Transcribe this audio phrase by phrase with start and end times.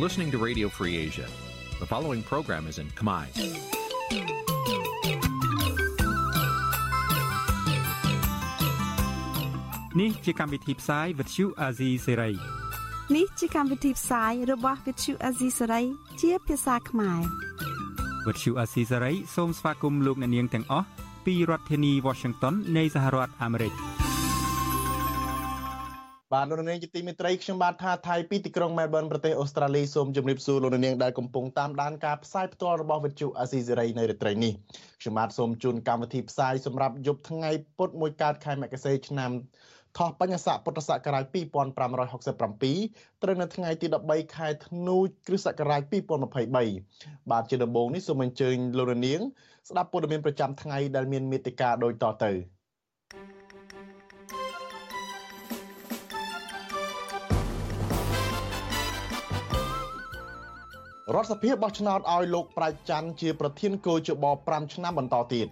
[0.00, 1.26] listening to Radio Free Asia.
[1.78, 3.24] The following program is in Khmer.
[10.00, 12.32] នេះជាកម្មវិធីផ្សាយវិទ្យុអាស៊ីសេរី
[13.16, 15.84] នេះជាកម្មវិធីផ្សាយរបស់ Vithu Azisari
[16.20, 17.20] ជាភាសាខ្មែរ
[18.26, 20.86] វិទ្យុអាស៊ីសេរីសូមស្វាគមន៍លោកអ្នកនាងទាំងអស់
[21.26, 23.99] ពីរដ្ឋធានី Washington នៃសហរដ្ឋអាមេរិក
[26.34, 34.52] បាទលោកនាងជាទីមេត្រីខ្ញុំបាទថាថៃពីទីក្រុងមែលប៊នប្រទេសអូស្ត្រាលីសូមជម្រាបសួរលោកនាងដែលកំពុងតាមដានការផ្សាយផ្ទាល់របស់វិទ្យុអាស៊ីសេរីនៅរាត្រីនេះ
[35.00, 39.30] ខ្ញុំបាទសូមជូនកម្មវិធីផ្សាយសម្រាប់យប់ថ្ងៃពុធមួយកើតខែមករាឆ្នាំ
[39.98, 45.82] ថោះបញ្ញស័កពុទ្ធសករាជ2567ត្រូវនៅថ្ងៃទី13ខែធ្នូគ្រិស្តសករាជ
[46.60, 49.20] 2023បាទជាដំបូងនេះសូមអញ្ជើញលោកនាង
[49.68, 52.32] ស្ដាប់ព័ត៌មានប្រចាំថ្ងៃដែលមានមេត្តាដូចតទៅ
[61.14, 65.48] រដ្ឋសភាបោះឆ្នោតឲ្យលោកប្រាជ្ញច័ន្ទជាប្រធានគយជប5ឆ្នាំបន្តទៀត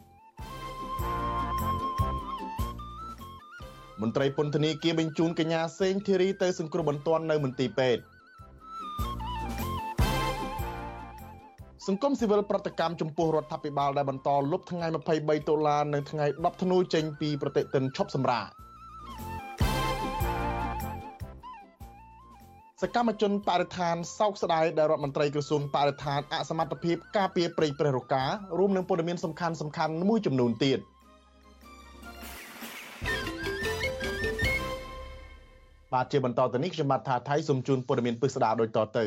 [4.03, 8.03] មន្ត្រីពន្ធនាគារបញ្ជូនកញ្ញាសេងធីរីទៅសង្គ្រោះបន្ទាន់នៅមន្ទីរពេទ្យ
[11.87, 18.47] សង្គមស៊ីវិលប្រតិកម្មចំពោះរដ្ឋាភិបាលដែលបន្តលុបថ្ងៃ23ដុល្លារនិងថ្ងៃ10ធ្នូចេញពីប្រតិទិនឈប់សម្រាក
[22.83, 28.25] សកម្មជនបរិស្ថានសោកស្ដាយដែលរដ្ឋមន្ត្រីក្រសួងបរិស្ថានអសមត្ថភាពការពារព្រៃព្រះរកា
[28.59, 30.78] រួមនឹងព័ត៌មានសំខាន់សំខាន់មួយចំនួនទៀត
[35.93, 39.06] បាទជាបន្តទៅនេះខ្ញុំបាទថាថៃសូមជូនព័ត៌មានពិស្ដារដូចតទៅ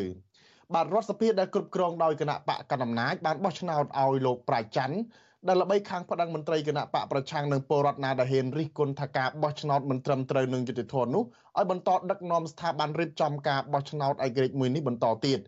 [0.74, 4.98] បាទរដ្ឋសភាដែលគ្រប់គ្រងដោយគណៈបកកណ្ដាលអំណាចបានបោះឆ្នោតឲ្យលោកប្រាជ្ញច័ន្ទ
[5.48, 11.24] ដែលល្បីខាងប្តឹងមន្ត្រីគណៈបកប្រឆាំងនឹងពលរដ្ឋណាដែលហ៊ានរិះគន់ថាការបោះឆ្នោតមិនត្រឹមត្រូវនឹងយុត្តិធម៌នោះ
[11.58, 15.40] ឲ្យបន្តដឹកនាំស្ថាប័នរៀបចំការបោះឆ្នោតឯករាជ្យមួយនេះបន្តទៀត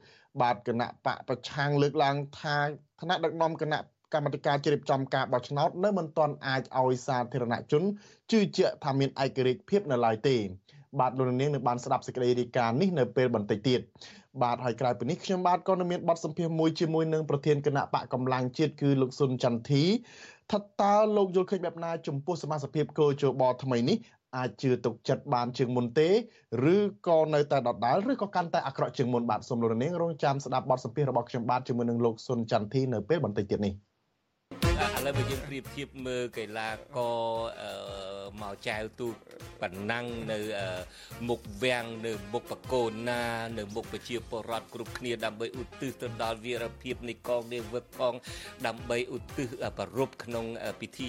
[0.42, 2.58] បាទគណៈបកប្រឆាំងលើកឡើងថា
[3.02, 3.80] គណៈដឹកនាំគណៈ
[4.14, 7.84] កម្មាធិការជ្រៀបចំការបោះឆ្នោតនៅមិនទាន់អាចឲ្យសាធារណជន
[8.32, 10.38] ជឿជាក់ថាមានឯករាជ្យភាពនៅឡើយទេ
[11.00, 13.80] បាទលោកនាងនឹងបានស្ដាប់សេចក្តីរាយការណ៍នេះនៅពេលបន្តិចទៀត
[14.42, 19.84] បាទហើយក្រៅពីនេះខ្ញុំបាទក៏នឹងមានបទសម្ភាសន៍មួយជាមួយនឹងប្រធានគណៈបកកម្លាំងជាតិគឺលោកសុនចន្ទធី
[20.52, 23.98] ថាតើលោកយល់ឃើញបែបណាចំពោះសមាជិកគោជបថ្មីនេះ
[24.38, 26.10] អាចជឿទុកចិត្តបានជាងមុនទេ
[26.74, 26.76] ឬ
[27.08, 33.74] ក៏នៅតែដដែលឬក៏កាន់តែអាក្រក់ជាងមុនបាទសូមលោកនាងរងចាំស្ដាប់បទសម្ភាសន៍របស់ខ្ញុំបាទជាមួយនឹងលោកសុនចន្ទធីនៅពេលបន្តិចទៀតនេះ
[35.04, 37.14] ឥឡូវបើយើងប្រៀបធៀបមើលកីឡាករ
[38.42, 39.14] មកចៅទូក
[39.62, 40.40] ប៉ណ្ណឹងនៅ
[41.30, 43.24] មុខវាំងនៅមុខបកូនណា
[43.58, 48.14] នៅមុខប្រជាពលរដ្ឋគ្រប់គ្នាដើម្បីឧទ្ទិសទៅដល់វីរភាពនៃកងនាវិកផង
[48.68, 49.48] ដើម្បីឧទ្ទិស
[49.78, 50.46] ប្ររពក្នុង
[50.82, 51.08] ពិធី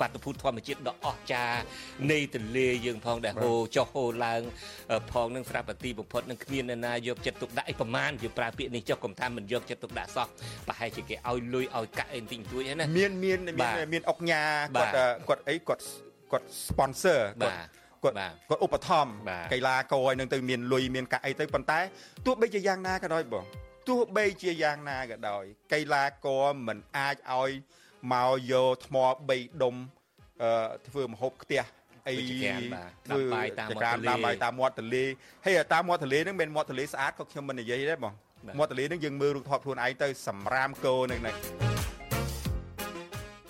[0.00, 1.58] បាតុភូតធម្មជាតិដ៏អស្ចារ្យ
[2.12, 4.42] នៃទន្លេយើងផងដែលហូរចុះហូរឡើង
[5.12, 10.26] ផងនឹងស្រាប់ទីបំផុតនឹងគ្មាននរណាយកចិត្តទុកដាក់អីប្រមាណជាប្រើពាក្យនេះចុះកុំថាមិនយកចិត្តទុកដាក់សោះ
[10.68, 14.42] ប្រហែលជាគេឲ្យលុយឲ្យកាក់អីបន្តិចបន្តួចណាមានមានមានមានអុកញ៉ា
[14.76, 14.92] គាត់
[15.28, 15.84] គាត់អីគាត់
[16.32, 17.56] គាត់ sponsor គាត់
[18.04, 18.16] គាត់
[18.48, 21.78] គាត់ឧបត្ថម្ភកីឡាករឲ្យនឹងទៅមានលុយមានកាក់អីទៅប៉ុន្តែ
[22.26, 23.44] ទោះបីជាយ៉ាងណាក៏ដោយបង
[23.88, 27.50] ទោះបីជាយ៉ាងណាក៏ដោយកីឡាករមិនអាចឲ្យ
[28.12, 28.96] មកយកថ្ម
[29.30, 29.74] 3ដុំ
[30.42, 30.50] អឺ
[30.88, 31.62] ធ្វើមហូបខ្ទះ
[32.08, 32.14] អី
[33.06, 35.04] ធ្វើបាយតាមមាត់ទន្លេតាមបាយតាមមាត់ទន្លេ
[35.44, 38.14] ហើយតាមមាត់ទន្លេហ្នឹងមិនមាត់ទន្លេស្អាតក៏ខ្ញុំមិននិយាយដែរបង
[38.58, 41.71] មាត់ទន្លេហ្នឹងយើងមើលរូបថតខ្លួនឯងទៅសម្រាមគោនឹងហ្នឹង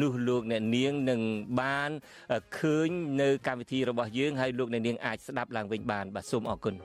[0.00, 1.20] នោះលោកអ្នកនាងនឹង
[1.60, 1.90] បាន
[2.58, 2.88] ឃើញ
[3.20, 6.76] នៅកម្មវិធីរបស់យើងហើយលោកអ្នកនាងអាចស្ដាប់ឡើងវិញបានបាទសូមអរគុណ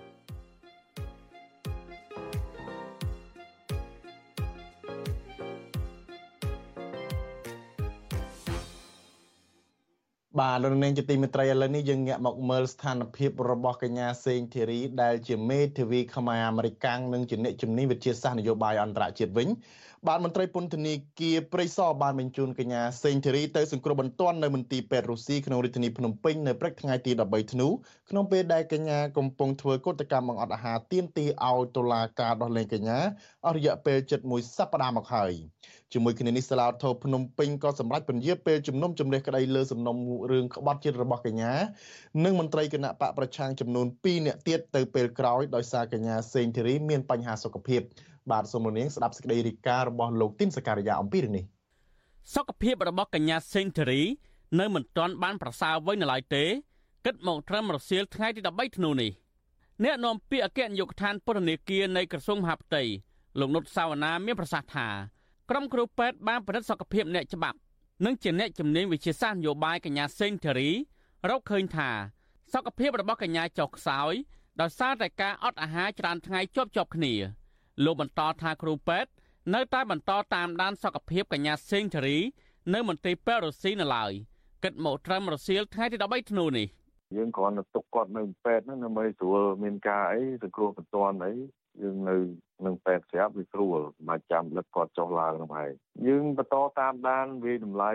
[10.39, 19.47] បាទលោកនាងជាទីមេត្រីឥឡូវនេះយើងងាកមកមើលស្ថានភាពរបស់កញ្ញាសេងធីរីដែលជាមេធាវីខ្មែរអាមេរិកាំងនិងជាអ្នកជំនាញវិទ្យាសាស្ត្រនយោបាយអន្តរជាតិវិញ
[20.05, 27.67] បាទមន្ត្រីពន្ធនាគារព្រៃសរបានបញ្ជូនកញ្ញាសេងធីរីទៅសង្គ្រោះបន្ទាន់នៅមន្ទីរពេទ្យរុស្ស៊ីក្នុងរាជធានីភ្នំពេញនៅព្រឹកថ្ងៃទី13ធ្នូ
[28.09, 32.99] ក្នុងពេលដែលកញ្ញាកំពុងធ្វើកុតកម្មបង្អត់អាហារទាមទារឲ្យតុលាការដោះលែងកញ្ញា
[33.45, 35.31] អស់រយៈពេលជិត1សប្តាហ៍មកហើយ
[35.93, 39.97] ជាមួយគ្នានេះសាឡាធរភ្នំពេញក៏សម្រេចពន្យាពេលជំនុំជម្រះក្តីលើសំណុំ
[40.31, 41.53] រឿងក្បត់ជាតិរបស់កញ្ញា
[42.23, 47.81] និងមន្ត្រីគណៈបកប្រឆាំងចំនួន2នាក់ទៀតទៅពេលក្រោយដោយសារកញ្ញាសេងធីរីមានបញ្ហាសុខភាព
[48.31, 51.45] បាទសូមលោកនាងស្ដាប់សេចក្តីរាយការណ៍របស់លោកទីនសការីយ៉ាអំពីរឿងនេះ
[52.35, 54.01] សុខភាពរបស់កញ្ញាសេងធារី
[54.59, 56.45] នៅមិនទាន់បានប្រសើរវិញនៅឡើយទេ
[57.05, 59.11] គិតមកត្រឹមរសៀលថ្ងៃទី13ធ្នូនេះ
[59.83, 62.83] អ្នកនាំពាក្យអគ្គនាយកដ្ឋានពន្ធនាគារនៃក្រសួងមហាផ្ទៃ
[63.39, 64.87] លោកនុតសាវណ្ណាមានប្រសាសន៍ថា
[65.49, 67.57] ក្រុមគ្រូពេទ្យបានពិនិត្យសុខភាពអ្នកច្បាប់
[68.05, 70.69] និងជាអ្នកជំនាញវិទ្យាសាស្ត្រនយោបាយកញ្ញាសេងធារី
[71.29, 71.89] រកឃើញថា
[72.53, 74.13] សុខភាពរបស់កញ្ញាចុះខ្សោយ
[74.61, 77.13] ដោយសារតែការអត់អាហារច្រើនថ្ងៃជាប់ជាប់គ្នា
[77.83, 79.09] លោកបន្តថាគ្រូពេទ្យ
[79.55, 82.17] នៅតែបន្តតាមដានសុខភាពកញ្ញាសេងធារី
[82.73, 84.11] នៅមន្ទីរពេទ្យរុស្ស៊ីនៅឡើយ
[84.63, 86.67] គិតមកត្រឹមរសៀលថ្ងៃទី13ធ្នូនេះ
[87.17, 91.33] យើងគ្រាន់តែទុកគាត់នៅពេទ្យហ្នឹងដើម្បីស្រួលមានការអីសង្គ្រោះបន្ទាន់អី
[91.81, 92.17] យើងនៅ
[92.65, 93.79] នឹងពេទ្យស្រាប់វាស្រួល
[94.09, 95.71] មិនចាំលឹកគាត់ចុះឡើងនោះហើយ
[96.07, 97.91] យើងបន្តតាមដានវាតម្លៃ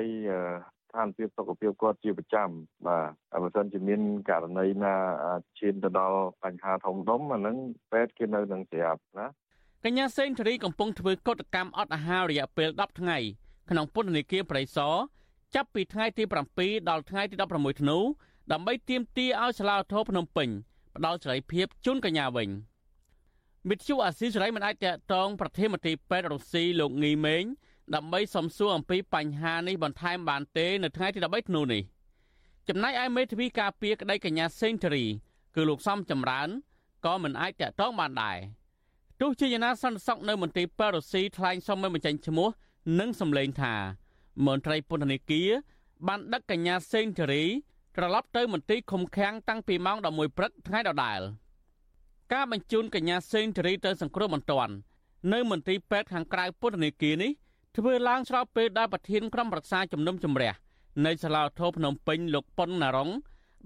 [0.87, 2.49] ស្ថានភាពសុខភាពគាត់ជាប្រចាំ
[2.87, 4.01] បាទបើមិនជាមាន
[4.31, 4.95] ករណីណា
[5.59, 7.57] ឈានទៅដល់បញ្ហាធំដុំអាហ្នឹង
[7.93, 9.29] ពេទ្យគេនៅនឹងស្រាប់ណា
[9.87, 13.19] កញ្ញាសេងធារីកំពុងធ្វើកតកម្មអត់អាហាររយៈពេល10ថ្ងៃ
[13.71, 14.95] ក្នុងពន្ធនាគារប្រៃសណ
[15.55, 16.23] ចាប់ពីថ្ងៃទី
[16.57, 17.99] 7ដល់ថ្ងៃទី16ធ្នូ
[18.53, 20.49] ដើម្បីទាមទារឲ្យសាលាឧទ្ធរភ្នំពេញ
[20.97, 22.49] ផ្ដល់សេរីភាពជូនកញ្ញាវិញ
[23.69, 27.45] មិត្តជួអាស៊ីសេរីមិនអាចតតងប្រធានមន្ត្រីពេទ្យរុស្ស៊ីលោកងីមេង
[27.95, 31.83] ដើម្បីសំសួរអំពីបញ្ហានេះបន្ថែមបានទេនៅថ្ងៃទី13ធ្នូនេះ
[32.69, 35.05] ចំណែកឯមេធាវីការពារក្តីកញ្ញាសេងធារី
[35.55, 36.49] គឺលោកសំចម្រើន
[37.05, 38.39] ក៏មិនអាចតតងបានដែរ
[39.25, 42.49] ទោះជាយ៉ាងណាសន្តិសុខនៅមន្ទីរប៉ារ៉ូស៊ីថ្លែងសុំមិនបញ្ចេញឈ្មោះ
[42.99, 43.75] និងសម្លេងថា
[44.47, 45.49] មន្ត្រីពន្ធនាគារ
[46.07, 47.45] បានដឹកកញ្ញាសេងធារី
[47.97, 51.21] ត្រឡប់ទៅមន្ទីរឃុំឃាំងតាំងពីម៉ោង11ព្រឹកថ្ងៃដដែល
[52.33, 54.75] ការបញ្ជូនកញ្ញាសេងធារីទៅសង្គ្រោះបន្ទាន់
[55.33, 57.31] នៅមន្ទីរពេទ្យខាងក្រៅពន្ធនាគារនេះ
[57.77, 60.53] ធ្វើឡើងស្របពេលដែលប្រធានក្រុមប្រឹក្សាជំនុំជម្រះ
[61.07, 63.11] នៃសាលាឧទ្ធរភ្នំពេញលោកប៉ុនណារុង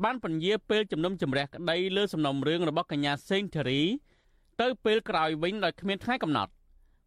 [0.04, 3.82] បានពន្យាពេលជំនុំជម្រះក្តីលើសំណុំរឿងរបស់កញ្ញាសេងធារី
[4.62, 6.50] ទៅពេលក្រោយវិញដោយគ្មានថ្ងៃកំណត់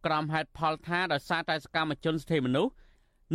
[0.05, 2.73] ក្រុមហេតុផលថាដោយសារតែសកម្មជនសិទ្ធិមនុស្ស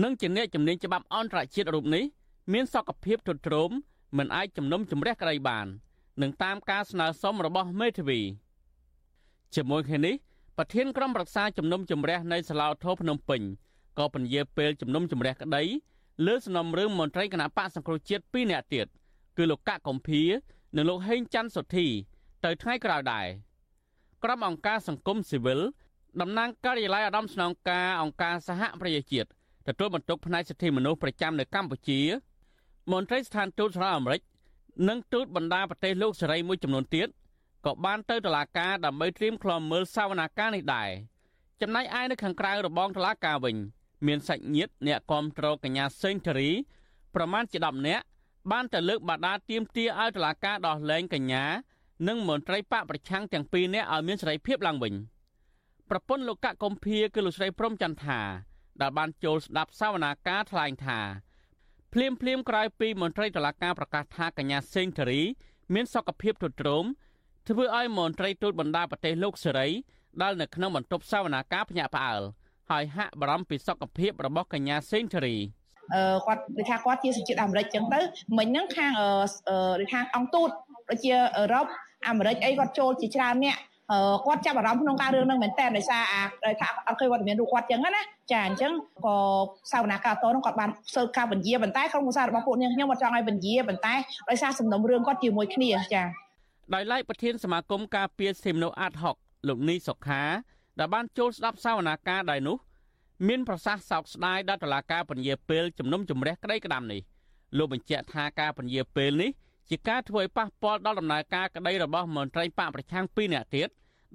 [0.02, 2.04] និងជាអ្នកជំនាញច្បាប់អន្តរជាតិរូបនេះ
[2.52, 3.71] មានសុខភាពទ្រុឌទ្រោម
[4.18, 5.66] មិនអាចជំនុំជម្រះក្តីបាន
[6.23, 8.21] នឹងតាមការស្នើសុំរបស់មេធាវី
[9.54, 10.14] ជាមួយគ្នានេះ
[10.56, 13.42] ប្រធានក្រុមប្រឹក្សាជំនុំជម្រះនៃសាឡាវធោភ្នំពេញ
[13.99, 15.62] ក៏ពន្យាពេលជំនុំជម្រះក្តី
[16.26, 18.87] លើសំណុំរឿងមន្ត្រីគណៈបកសង្គ្រោះជាតិ2នាក់ទៀត
[19.37, 20.23] គឺលោកកកកំភៀ
[20.76, 21.87] និងលោកហេងច័ន្ទសុធី
[22.44, 23.26] ទៅថ្ងៃក្រោយដែរ
[24.25, 25.61] ក្រុមអង្គការសង្គមស៊ីវិល
[26.21, 29.28] តំណាងការិយាល័យឧត្តមស្នងការអង្គការសហប្រជាជាតិ
[29.69, 32.00] ទទួលបន្ទុកផ្នែកសិទ្ធិមនុស្សប្រចាំនៅកម្ពុជា
[32.93, 34.23] មន្ត្រីស្ថានទូតសហរដ្ឋអាមេរិក
[34.88, 37.09] និងទូតបណ្ដាប្រទេសលោកសេរីមួយចំនួនទៀត
[37.66, 40.88] ក៏បានទៅតុលាការដើម្បីត្រៀមឃ្លាំមើលសវនាការនេះដែរ
[41.61, 43.57] ចំណែកឯនៅខាងក្រៅរបងតុលាការវិញ
[44.07, 46.50] មានសាច់ញាតិអ្នកគាំទ្រកញ្ញាសេងធារី
[47.14, 48.04] ប្រមាណជា10នាក់
[48.50, 51.45] បានទៅលើកបាដាទៀមទាឲ្យតុលាការដោះលែងកញ្ញា
[52.09, 54.95] និងមន្ត្រីបកប្រឆាំងទាំងពីរនាក់ឲ្យមានសេរីភាពឡើងវិញ
[55.91, 58.21] ប្រពន្ធលោកកកុម្ភាគឺលោកស្រីព្រំចន្ទថា
[58.81, 61.01] ដែលបានចូលស្ដាប់សវនាការថ្លែងថា
[61.93, 65.21] ភ្លាមភ្លាមក្រោយពីមន្ត្រីតុលាការប្រកាសថាកញ្ញាសេងធារី
[65.75, 66.85] មានសុខភាពទ្រុឌទ្រោម
[67.49, 69.69] ធ្វើឲ្យមន្ត្រីទូតបណ្ដាប្រទេសលោកសេរី
[70.23, 72.23] ដែលនៅក្នុងបន្ទប់សវនាការភ្ញាក់ផ្អើល
[72.71, 75.37] ហើយហាក់បារម្ភពីសុខភាពរបស់កញ្ញាសេងធារី
[75.95, 78.01] អឺគាត់ដូចថាគាត់ជាសជាតិអាមេរិកចឹងទៅ
[78.39, 79.09] មិញហ្នឹងខាងអឺ
[79.81, 80.51] ដូចថាអង្គទូត
[80.89, 81.67] ដូចជាអឺរ៉ុប
[82.09, 83.57] អាមេរិកអីគាត់ចូលជាច្រើនអ្នក
[84.27, 88.73] គាត់ចាប់អារម្មណ៍ក្នុងការរឿងហ្នឹងមែនតើដោយសារអាដោយថាអត់ឃើញវត្តមានរូបគាត់ចឹងណាចាអញ្ចឹង
[89.05, 89.17] ក៏
[89.73, 93.95] សាវនាកាតោនោះគាត់បានសើការបញ្ជាប៉ុន្តែក្រុមប្រឹក្សារបស់ពួកនាងខ្ញុំអត់ចង់ឲ្យបញ្ជាប៉ុន្តែ
[94.31, 96.03] ដោយសារសំណុំរឿងគាត់ជាមួយគ្នាចា
[96.75, 99.17] ដោយឡែកប្រធានសមាគមការពារសិទ្ធិមនុស្សអាត់ហុក
[99.49, 100.23] លោកនីសុខា
[100.79, 102.57] ដែលបានចូលស្ដាប់សាវនាការដែរនោះ
[103.29, 107.01] មានប្រសាសន៍សោកស្ដាយដល់តុលាការពន្យាពេលជំនុំជម្រះក្តីក្តាំនេះ
[107.59, 109.31] លោកបញ្ជាក់ថាការពន្យាពេលនេះ
[109.68, 113.68] ជាការធ្វើឲ្យប៉ះពាល់ដល់ដំណើរការក្តីរបស់មន្ត្រីបកប្រឆាំង2នាក់ទៀត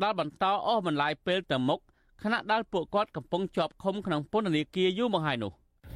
[0.04, 1.80] ដែលបន្តអស់បន្លាយពេលទៅមុខ
[2.24, 5.52] ខណៈដែលពួកគាត់កំពុងជាប់ឃុំក្នុងពន្ធនាគារយូរមកហើយនោះ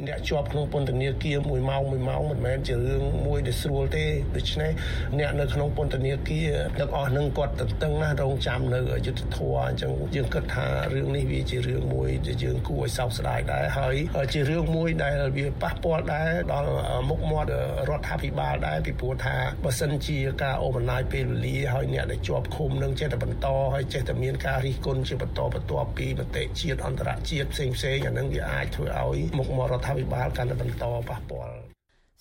[0.08, 4.72] អ្នកជាប់ក្នុងពន្ធនាគារមួយម៉ោងមួយម៉ោងមិនមែនជារឿងមួយដែលស្រួលទេដូច្នេះ
[5.20, 13.96] អ្នកនៅក្នុងពន្ធនាគារទាំងអស់នឹងគាត់តឹងតឹងណាស់រងចាំនៅយុទ្ធធរអញ្ចឹងយើងគិតថារឿងនេះវាជារឿងមួយដែលយើងគួរឲ្យសោកស្ដាយដែរហើយ
[14.34, 16.70] ជារឿងមួយដែលវាប៉ះពាល់ដែរដល់
[17.10, 17.50] មុខមាត់
[17.90, 31.56] រដ្ឋាភិបាលដែរពីព្រោះថាបើសិនជាការអូបន្លាយពេលវេលាហើយអ្នកដែលជាប់ឃុំនឹងចេះតែបន្តហើយចេះតែមានការរិះគន់ជាបន្តបន្ទាប់ពីមតិជាតិអន្តរជាតិផ្សេងផ្សេងអានឹងវាអាចធ្វើឲ្យមុខមាត់រដ្ឋាភិបាលកាន់តែបន្តប៉ះពាល់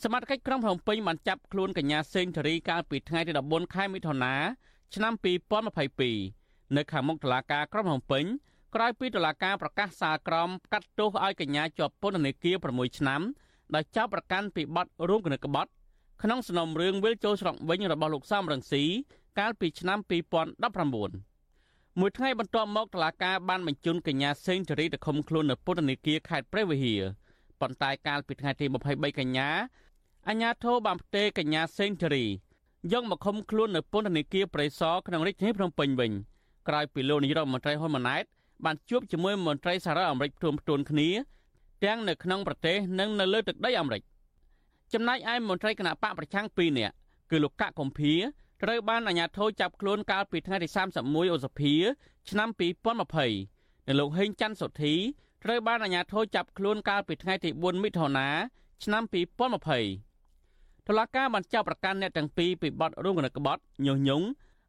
[0.02, 4.35] សមាជិកក្រុងភ្នំពេញបានចាប់ខ្លួនកញ្ញាសេងធារីកាលពីថ្ងៃទី14ខែមិថុនា
[4.95, 5.12] ឆ្នាំ
[5.95, 8.25] 2022នៅខាងមុខតុលាការក្រុងភ្នំពេញ
[8.75, 13.21] ក្រោយពីតុលាការប្រកាសសាលក្រមកាត់ទោសឲ្យកញ្ញាជាប់ពន្ធនាគារ6ឆ្នាំ
[13.75, 15.71] ដោយចាប់ប្រកាន់ពីបទរួមគំនិតក្បត់
[16.23, 18.85] ក្នុងសំណុំរឿងវិលចូលស្រុកវិញរបស់លោកសំរងស៊ី
[19.38, 27.02] កាលពីឆ្នាំ2019មួយថ្ងៃបន្ទាប់មកតុលាការបានបញ្ជូនកញ្ញាសេងធារីទៅឃុំខ្លួននៅពន្ធនាគារខេត្តព្រះវិហារ
[27.62, 29.49] ប៉ុន្តែកាលពីថ្ងៃទី23កញ្ញា
[30.28, 32.25] អាជ្ញាធរបានផ្ទេរកញ្ញាសេងធារី
[32.92, 36.12] យកមកឃុំខ្លួននៅពន្ធនាគារព្រៃសរក្នុងរាជធានីភ្នំពេញវិញ
[36.69, 38.25] ក្រោយពីលោកនាយរដ្ឋមន្ត្រីហ៊ុនម៉ាណែត
[38.64, 41.09] បានជួបជាមួយមន្ត្រីសហរដ្ឋអាមេរិកផ្ទួំផ្ទួនគ្នា
[41.85, 44.02] ទាំងនៅក្នុងប្រទេសនិងនៅលើទឹកដីអាមេរិក
[44.92, 46.95] ចំណែកឯមន្ត្រីគណៈបកប្រឆាំង2នាក់
[47.31, 48.14] គឺលោកកកកំភៀ
[48.62, 50.69] ត្រូវបានអាជ្ញាធរចាប់ខ្លួនកាលពីថ្ងៃទី
[51.02, 51.75] 31ឧសភា
[52.31, 52.49] ឆ្នាំ
[53.19, 54.95] 2020និងលោកហេងច័ន្ទសុធី
[55.44, 58.28] ត្រូវបានអាជ្ញាធរចាប់ខ្លួនកាលពីថ្ងៃទី4មិថុនា
[58.84, 59.02] ឆ្នាំ
[60.00, 64.26] 2020តុលាការបានចាប់ប្រកាន់អ្នកទាំងពីរពីបទរួមគំនិតក្បត់ញុះញង់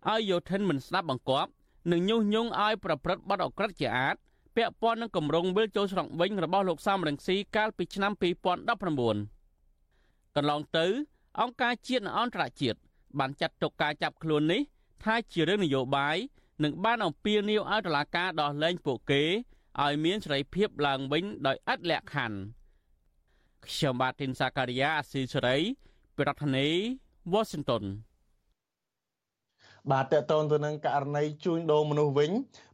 [0.10, 1.52] ឲ្យយោធិនមិនស្ដាប់បង្គាប់
[1.92, 4.16] និងញុះញង់ឲ្យប្រព្រឹត្តបទអក្រិតជាអាត
[4.56, 8.24] ពាក់ព័ន្ធនឹងគម្រោងវិលចូលស្រុកវិញរបស់លោកសំរងស៊ីកាលពីឆ្នាំ2019
[10.36, 10.86] កន្លងទៅ
[11.40, 12.78] អង្គការជាតិនិងអន្តរជាតិ
[13.20, 14.62] បានចាត់ទុកការចាប់ខ្លួននេះ
[15.04, 16.18] ថាជារឿងនយោបាយ
[16.64, 19.24] និងបានអំពាវនាវឲ្យតុលាការដោះលែងពួកគេ
[19.82, 22.38] ឲ្យមានសេរីភាពឡើងវិញដោយឥតលក្ខខណ្ឌ
[23.68, 25.58] ខ្ញុំបាទទីនសាការីយ៉ាអស៊ីសេរី
[26.20, 27.84] ប្រធានាធិបតី Washington
[29.92, 32.32] បាទតកតូនទៅនឹងករណីជួញដូរមនុស្សវិញ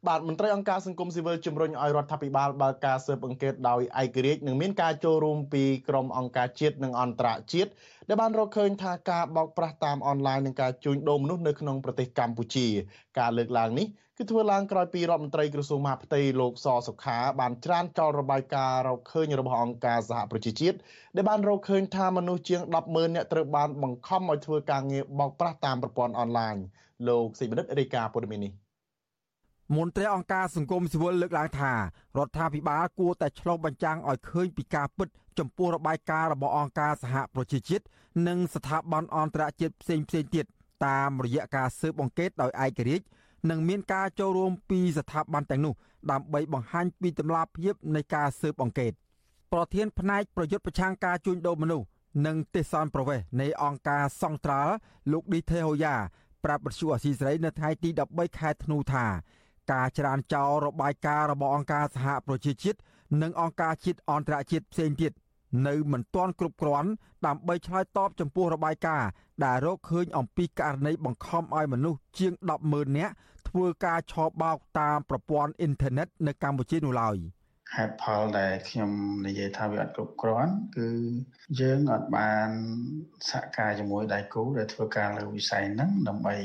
[0.07, 7.71] បាទមន្ត្រីអង្គការសង្គមស៊ីវិលជំរុញឲ្យរដ្ឋាភិបាលបើកការស៊ើបអង្កេតដោយឯករាជ្យនិងមានការចូលរួមពីក្រុមអង្គការជាតិនិងអន្តរជាតិ
[8.11, 12.67] ដែលបានរកឃើញថាការបោកប្រាស់តាមអនឡាញនិងការជួញដូរមនុស្សនៅក្នុងប្រទេសកម្ពុជា
[13.19, 13.87] ការលើកឡើងនេះ
[14.17, 20.77] គឺធ្វើឡើងក្រោយពីរដ្ឋមន្ត្រីក្រសួងមហាផ្ទៃលោកសសុខាបានច្រានចោលរបាយការណ៍រកឃើញរបស់អង្គការសហប្រជាជាតិ
[21.15, 26.55] ដែលបានរកឃើញថាមនុស្សជាង100000នាក់ត្រូវបានបង្ខំឲ្យធ្វើការងារបោកប្រាស់តាមប្រព័ន្ធអនឡាញ
[27.07, 28.68] លោកសេចបណ្ឌិតរាយការណ៍ព័ត៌មាននេះ
[29.75, 31.77] មន្ត្រីអង្គការសង្គមស៊ីវិលលើកឡើងថារ
[32.27, 35.07] ដ្ឋាភិបាលគួរតែឆ្លុះបញ្ចាំងឲ្យឃើញពីការពិត
[35.39, 37.83] ចំពោះរបាយការណ៍របស់អង្គការសហប្រជាជាតិ
[38.27, 40.45] និងស្ថាប័នអន្តរជាតិផ្សេងៗទៀត
[40.85, 43.05] តាមរយៈការស៊ើបអង្កេតដោយឯករាជ្យ
[43.49, 45.73] និងមានការចូលរួមពីស្ថាប័នទាំងនោះ
[46.11, 48.91] ដើម្បីបង្ហាញពីតម្លាភាពនៃការស៊ើបអង្កេត
[49.53, 51.85] ប្រធានផ្នែកប្រយុទ្ធប្រឆាំងការជួញដូរមនុស្ស
[52.25, 54.73] និងទេសនប្រវេសនៃអង្គការសង្ត្រាល់
[55.11, 55.95] លោកឌីថេហូយ៉ា
[56.45, 59.05] ប្រាប់បទសុអសីស្រីនៅថ្ងៃទី13ខែធ្នូថា
[59.71, 62.79] ការច្រានចោលរបាយការណ៍របស់អង្គការសហប្រជាជាតិ
[63.21, 65.11] និងអង្គការជាតិអន្តរជាតិផ្សេងទៀត
[65.67, 66.89] នៅមិនទាន់គ្រប់គ្រាន់
[67.25, 69.09] ដើម្បីឆ្លើយតបចំពោះរបាយការណ៍
[69.45, 72.33] ដែលរកឃើញអំពីករណីបង្ខំឲ្យមនុស្សជាង
[72.65, 73.13] 100000នាក់
[73.49, 77.17] ធ្វើការឆបោកតាមប្រព័ន្ធអ៊ីនធឺណិតនៅកម្ពុជានោះឡើយ
[77.75, 78.91] ហេតុផលដែលខ្ញុំ
[79.27, 80.89] និយាយថាវាអត់គ្រប់គ្រាន់គឺ
[81.61, 82.49] យើងអត់បាន
[83.29, 86.35] សហការជាមួយដៃគូដែលធ្វើការលើវិស័យហ្នឹងដើម្បី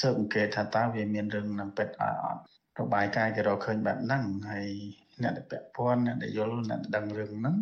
[0.00, 2.04] ស៊ើបអង្កេតថាតើវាមានរឿងនឹងពិតអ
[2.34, 2.40] ត់
[2.80, 4.68] របាយការណ៍គេរកឃើញបែបហ្នឹងហើយ
[5.22, 7.56] អ្នកដែលពាក់ព័ន្ធអ្នកដែលយល់អ្នកដែលដឹងរឿងហ្នឹង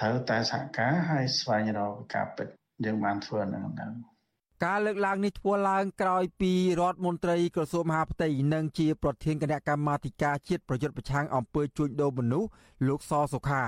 [0.00, 2.48] ត្រូវតែសហការហើយស្វែងរកការពិត
[2.84, 4.16] យើងបានធ្វើហ្នឹងនៅ
[4.64, 12.48] ការលើកឡើងនេះធ្វើឡើងក្រោយពីរដ្ឋមន្ត្រីក្រសួងមហាផ្ទៃនិងជាប្រធានគណៈកម្មាធិការជាតិប្រយុទ្ធប្រឆាំងអំពើជួញដូរមនុស្ស
[12.88, 13.62] លោកសសុខា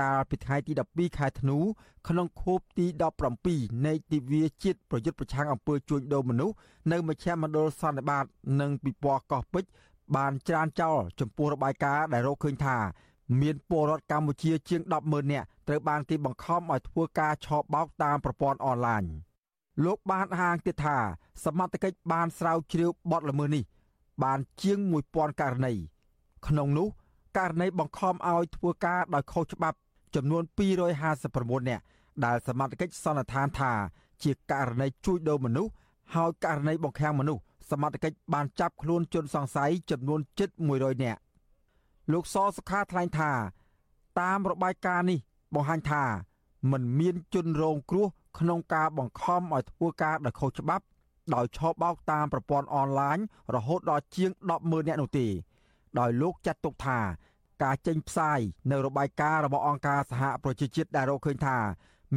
[0.00, 1.58] កាលពីថ្ងៃទី12ខែធ្នូ
[2.08, 2.86] ក្នុងខួបទី
[3.34, 6.54] 17នៃទិវាជាតិប្រយុទ្ធប្រឆាំងអំពើជួញដូរមនុស្ស
[6.92, 8.24] នៅមជ្ឈមណ្ឌលសន្និបាត
[8.60, 9.70] និងពិព័រណ៍កោះពេជ្រ
[10.16, 12.78] បានច្រានចោលចំពោះរបាយការណ៍ដែលរកឃើញថា
[13.40, 19.04] មានពលរដ្ឋកម្ពុជាជាង100000នាក់ត្រូវបានគេបង្ខំឲ្យធ្វើការឆបោកតាមប្រព័ន្ធអនឡាញ
[19.84, 20.98] លោកបានហាងទៀតថា
[21.44, 23.64] សមត្ថកិច្ចបានស្រាវជ្រាវបទល្មើសនេះ
[24.24, 24.78] បានជាង
[25.10, 25.72] 1000ករណី
[26.46, 26.88] ក្នុងនោះ
[27.38, 29.78] ករណីបង្ខំឲ្យធ្វើការដោយខុសច្បាប់
[30.14, 30.42] ចំនួន
[31.06, 31.82] 259នាក់
[32.24, 33.72] ដែលសមត្ថកិច្ចសន្និដ្ឋានថា
[34.24, 35.72] ជាករណីជួញដូរមនុស្ស
[36.14, 41.20] ហើយករណីបង្ខាំងមនុស្ស សមត្ថកិច្ចបានចាប់ខ្លួនជនសង្ស័យចំនួនជិត100នាក់
[42.12, 43.32] លោកសសុខាថ្លែងថា
[44.20, 45.18] តាមរបាយការណ៍នេះ
[45.54, 46.04] បង្ហាញថា
[46.70, 48.06] มันមានជនរងគ្រោះ
[48.38, 50.84] ក្នុងការបង្ខំឲ្យធ្វើការដោយខុសច្បាប់
[51.34, 53.18] ដោយឆបោកតាមប្រព័ន្ធអនឡាញ
[53.54, 54.30] រហូតដល់ជាង
[54.64, 55.26] 100000នាក់នោះទេ
[55.98, 56.98] ដោយលោកចាត់ទុកថា
[57.62, 58.40] ការចេញផ្សាយ
[58.70, 61.58] នៅរបាយការណ៍របស់អង្គការសហប្រជាជាតិដែលរកឃើញថា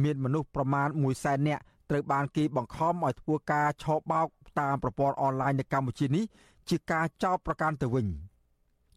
[0.02, 4.28] មានមនុស្សប្រមាណ1សែននាក់ត្រូវបានគេបង្ខំឲ្យធ្វើការឆបោក
[4.60, 6.24] តាមប្រព័ន្ធអនឡាញនៅកម្ពុជានេះ
[6.68, 8.06] ជាការចោទប្រកាន់ទៅវិញ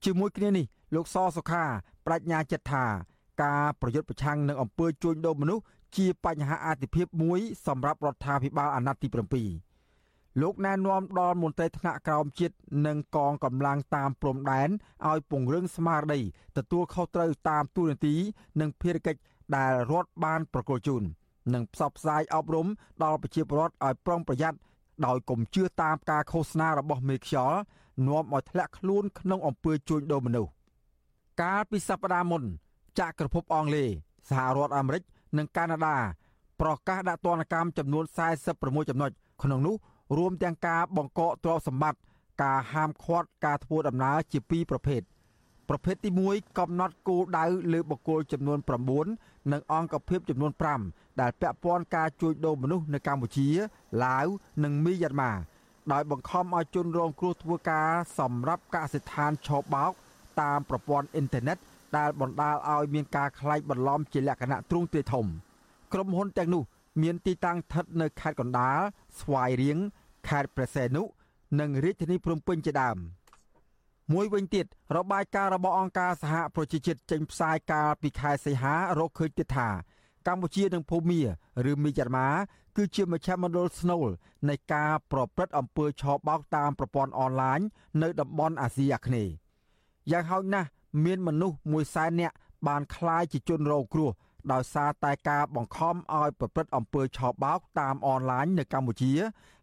[0.03, 0.65] ជាមួយគ្នានេះ
[0.95, 1.63] លោកសសុខា
[2.07, 2.85] បញ្ញាចិត្តថា
[3.43, 5.63] ការប្រយុទ្ធប្រឆាំងនឹងអំពើជួញដូរមនុស្ស
[5.97, 12.55] ជាបញ្ហាអាទិភាពមួយសម្រាប់រដ្ឋាភិបាលអាណត្តិទី7លោកណែនាំដល់មន្ត្រីថ្នាក់ក្រោមជាតិ
[12.87, 14.69] និងកងកម្លាំងតាមព្រំដែន
[15.09, 16.21] ឲ្យពង្រឹងស្មារតី
[16.57, 18.15] ទទួលខុសត្រូវតាមទូនាទី
[18.59, 19.21] និងភារកិច្ច
[19.55, 21.03] ដែលរដ្ឋបានប្រគល់ជូន
[21.53, 22.67] និងផ្សព្វផ្សាយអប់រំ
[23.03, 24.57] ដល់ប្រជាពលរដ្ឋឲ្យប្រុងប្រយ័ត្ន
[25.05, 27.59] ដោយកុំជឿតាមការឃោសនារបស់មេខ្យល់
[28.07, 30.51] នាំឲ្យធ្លាក់ខ្លួនក្នុងអំពើជួញដូរមនុស្ស
[31.41, 32.43] កាលពីសប្តាហ៍មុន
[32.99, 33.89] ចក្រភពអង់គ្លេស
[34.29, 35.03] សហរដ្ឋអាមេរិក
[35.37, 35.97] និងកាណាដា
[36.61, 38.05] ប្រកាសដាក់ទណ្ឌកម្មចំនួន
[38.47, 39.11] 46ចំណុច
[39.43, 39.75] ក្នុងនោះ
[40.17, 41.99] រួមទាំងការបង្កកទ្រព្យសម្បត្តិ
[42.43, 45.01] ការហាមឃាត់ការធ្វើដំណើរជាពីរប្រភេទ
[45.69, 48.59] ប្រភេទទី1កំណត់គោលដៅលើបុគ្គលចំនួន
[49.05, 50.51] 9និងអង្គភាពចំនួន
[50.85, 53.49] 5ដែលពាក់ព័ន្ធការជួញដូរមនុស្សនៅកម្ពុជា
[54.03, 54.27] ឡាវ
[54.63, 55.31] និងមីយ៉ាន់ម៉ា
[55.93, 57.89] ដោយបង្ខំឲ្យជនរងគ្រោះធ្វើការ
[58.19, 59.91] សម្រាប់កសិដ្ឋានឆោបោក
[60.41, 61.57] តាមប្រព័ន្ធអ៊ីនធឺណិត
[61.97, 65.25] ដែលបណ្ដាលឲ្យមានការក្លែងបន្លំជាលក្ខណៈទ្រង់ទ្រាយធំ
[65.93, 66.63] ក្រុមហ៊ុនទាំងនោះ
[67.01, 68.79] មានទីតាំងស្ថិតនៅខេត្តកណ្ដាល
[69.19, 69.77] ស្វាយរៀង
[70.27, 71.03] ខេត្តព្រះសីហនុ
[71.59, 72.97] និងរាជធានីភ្នំពេញជាដើម
[74.11, 74.65] មួយវិញទៀត
[74.97, 79.69] របាយការណ៍របស់អង្គការសហប្រជាជាតិចេញផ្សាយកាលពីខែសីហារកឃើញទៀតថា
[80.27, 81.21] កម្ពុជានិងភូមា
[81.71, 82.29] ឬមីយ៉ាន់ម៉ា
[82.77, 84.07] គឺជាមជ្ឈមណ្ឌលស្នូល
[84.49, 87.59] នៃការប្រព្រឹត្តអំពើឆបោកតាមប្រព័ន្ធអនឡាញ
[88.01, 89.33] នៅតំបន់អាស៊ីអាគ្នេយ៍
[90.11, 90.69] យ៉ាងហោចណាស់
[91.03, 91.55] មានមនុស្ស
[91.87, 92.35] 100,000នាក់
[92.67, 94.09] បានក្លាយជាជនរងគ្រោះ
[94.51, 99.13] ដោយសារតែការបង្ខំឲ្យប្រព្រឹត្តអំពើឆបោកតាមអនឡាញនៅកម្ពុជា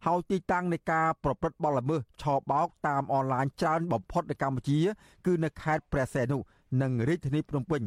[0.06, 4.78] ហើយទីតាំងនៃការប្រព្រឹត្តបទល្មើសឆបោកតាមអនឡាញច្រើនបំផុតនៅកម្ពុជា
[5.26, 6.38] គឺនៅខេត្តព្រះសីហនុ
[6.82, 7.82] និងរាជធានីភ្នំពេញ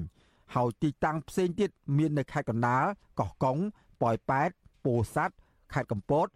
[0.56, 2.86] ហើយទីតាំងផ្សេងទៀតមាននៅខេត្តកណ្ដាល
[3.20, 3.58] កោះកុង
[4.02, 4.50] ប៉ោយប៉ែត
[4.86, 5.36] ពោធិ៍សាត់
[5.74, 6.28] ខេត្តកំពត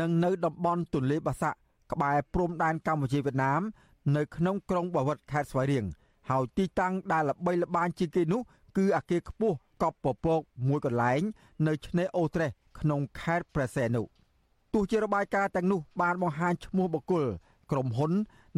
[0.00, 1.58] និងនៅតំបន់ទន្លេបាសាក់
[1.92, 3.62] ក្បែរព្រំដែនកម្ពុជាវៀតណាម
[4.16, 5.84] នៅក្នុងក្រុងបាវិតខេត្តស្វាយរៀង
[6.30, 8.40] ហើយទីតាំងដែលល្បីល្បាញជាងគេនោះ
[8.76, 11.21] គឺអគារខ្ពស់ កប់ពពកមួយកន្លែង
[11.67, 14.03] នៅឆ្នេរអូត្រេសក្នុងខេត្តព្រះសីហនុ
[14.73, 17.25] ទោះជារបាយការណ៍ទាំងនោះបានបង្ហាញឈ្មោះបុគ្គល
[17.71, 18.11] ក្រុមហ៊ុន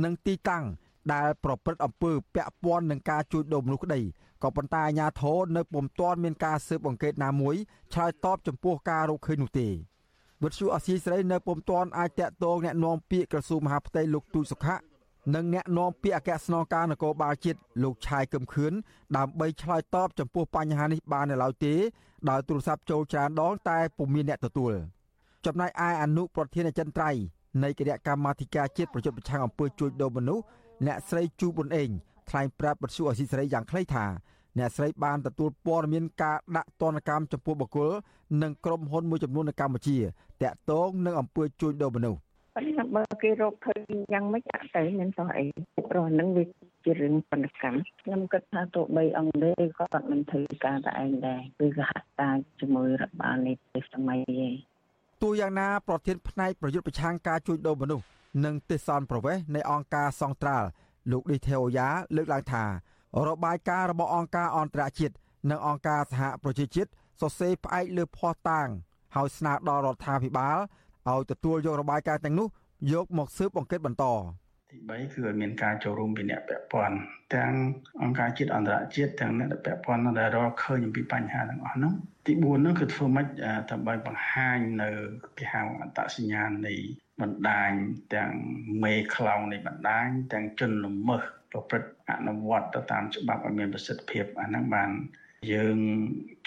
[0.03, 0.65] និងទីតាំង
[1.13, 4.01] ដែលប្រព្រឹត្តអំពើពាក់ព័ន្ធនឹងការជួញដូរមនុស្សក្តី
[4.43, 7.55] ក៏ប៉ុន្តែអាជ្ញាធរនៅពុំទាន់មានការស៊ើបអង្កេតណាមួយ
[7.93, 9.67] ឆ្លើយតបចំពោះការរកឃើញនោះទេ
[10.43, 14.75] វិទ្យុអសីស្រីនៅពុំទាន់អាចតាក់ទងแนะនាំពាក្យក្រសួងមហាផ្ទៃលោកទូចសុខៈ
[15.34, 18.72] និងអ្នកនាំពាក្យអគ្គស្នងការនគរបាលជាតិលោកឆាយកឹមខឿន
[19.16, 21.74] ដើម្បីឆ្លើយតបចំពោះបញ្ហានេះបាននៅឡើយទេ
[22.30, 24.72] ដោយទូរស័ព្ទចូលច្រើនដងតែពុំមានអ្នកទទួល
[25.46, 27.22] ចំណែកឯអនុប្រធានអចិន្ត្រៃយ៍
[27.62, 30.44] នៃគណៈកម្មាធិការជាតិប្រយុទ្ធប្រឆាំងអំពើជួញដូរមនុស្ស
[30.86, 31.88] អ្នកស្រីជូប៊ុនអេង
[32.28, 34.04] ថ្លែងប្រាប់បទសុអសីសេរីយ៉ាងខ្លីថា
[34.58, 37.90] អ្នកស្រីបានទទួលព័ត៌មានការដាក់ទណ្ឌកម្មចំពោះបុគ្គល
[38.42, 39.96] និងក្រុមហ៊ុនមួយចំនួននៅកម្ពុជា
[40.42, 42.20] តាក់ទងនឹងអំពើជួញដូរមនុស្ស
[42.56, 43.80] ប៉ុន្តែបើគេរកឃើញ
[44.12, 45.44] យ៉ាងម៉េចអត់ទៅមានសោះអី
[45.90, 46.44] ព្រោះហ្នឹងវា
[46.84, 54.52] ជារឿងបណ្ឌកម្មខ្ញុំគិតថាទោះបីអង្គទេក៏អត់មិនធ្វើការតែឯងដែរគឺសហការជាមួយរដ្ឋបាលនេះទៅសម័យឯង
[55.22, 58.04] ទោះយ៉ាងណាប្រធានផ្នែកប្រយុទ្ធប្រឆាំងការជួញដូរមនុស្ស
[58.44, 60.66] និងទេសនប្រវេសនៃអង្គការសង្ត្រាល់
[61.10, 62.64] លោកឌីថេអូយ៉ាលើកឡើងថា
[63.26, 65.14] របាយការណ៍របស់អង្គការអន្តរជាតិ
[65.50, 66.90] និងអង្គការសហប្រជាជាតិ
[67.20, 68.68] សរសេរផ្អែកលើភ័ស្តុតាង
[69.16, 70.58] ហើយស្នើដល់រដ្ឋាភិបាល
[71.12, 72.48] ឲ្យទទួលយករបាយការណ៍ទាំងនោះ
[72.92, 74.04] យកមកស៊ើបអង្កេតបន្ត
[74.70, 76.96] ទី3គឺឲ្យមានការចូលរួមពីអ្នកពាក់ព័ន្ធ
[77.34, 77.52] ទាំង
[78.02, 81.92] អង្គការជាតិអន្តរជាតិទាំងអ្នកពាក់ព័ន្ធដែលរកឃើញអំពីបញ្ហាទាំងអស់ហ្នឹង
[82.26, 83.26] ទី4ហ្នឹងគឺធ្វើម៉េច
[83.70, 84.88] ដើម្បីបង្ហាញនៅ
[85.38, 86.74] គេហៅអត្តសញ្ញាណនៃ
[87.20, 87.70] បណ្ដាញ
[88.14, 88.30] ទាំង
[88.84, 94.90] មេខ្លោងនៃបណ្ដាញទាំងជនល្មើសប្រព្រឹត្តអនុវត្តទៅតាមច្បាប់ឲ្យមានប្រសិទ្ធភាពអាហ្នឹងបាន
[95.52, 95.76] យើង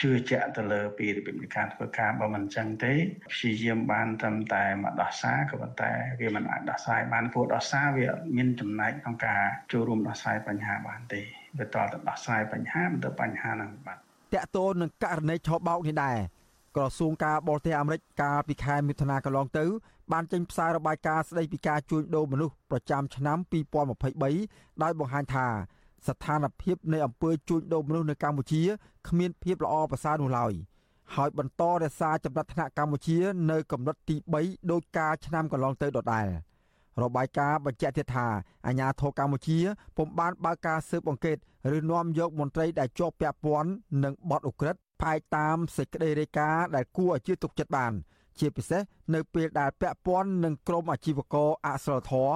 [0.02, 2.94] ជឿជាក់ទៅលើពីរបៀបនៃការធ្វើការបើមិនចឹងទេ
[3.32, 11.22] ព្យាយាមបានត្រឹមតែមកដោះសារក៏ប៉ុន្តែវាមិនអាចដោះស្រាយបានព្រោះដោះសារវាមានចំណែកក្នុងការចូលរួមដោះស្រាយបញ្ហាបានទេ
[11.58, 16.18] វាតទៅដោះស្រាយបញ្ហាមិនទៅបញ្ហាហ្នឹងបាទតកតូននឹងករណីឆោបោកនេះដែរ
[16.76, 19.66] ក្រសួងការបរទេសអាមេរិកកាលពីខែមិថុនាកន្លងទៅ
[20.12, 23.38] បានចេញផ្សាយរបាយការណ៍ស្តីពីការជួញដូរមនុស្សប្រចាំឆ្នាំ
[24.10, 25.48] 2023ដោយបង្ហាញថា
[26.08, 28.62] ស្ថានភាពនៃអំពើជួញដូរមនុស្សនៅកម្ពុជា
[29.08, 30.54] គ្មានភាពល្អប្រសើរនោះឡើយ
[31.16, 33.18] ហើយបន្តរក្សាចំណាត់ថ្នាក់កម្ពុជា
[33.52, 36.28] នៅកម្រិតទី3ដោយការឆ្នាំកន្លងទៅដដែល
[37.04, 38.28] របាយការណ៍បញ្ជាក់ទៀតថា
[38.68, 39.60] អាញាធរកម្ពុជា
[39.98, 41.38] ពុំបានបើកការស៊ើបអង្កេត
[41.78, 43.70] ឬនាំយកមន្ត្រីដែលជាប់ពាក់ព័ន្ធ
[44.04, 47.94] នឹងបទឧក្រិដ្ឋផ្អែកតាមសេចក្តីរាយការណ៍ដែលគួរឲ្យជឿទុកចិត្តបាន
[48.40, 48.82] ជាពិសេស
[49.14, 52.32] នៅពេលដែលពាក់ព័ន្ធនឹងក្រុមអាជីវករអសិលធរ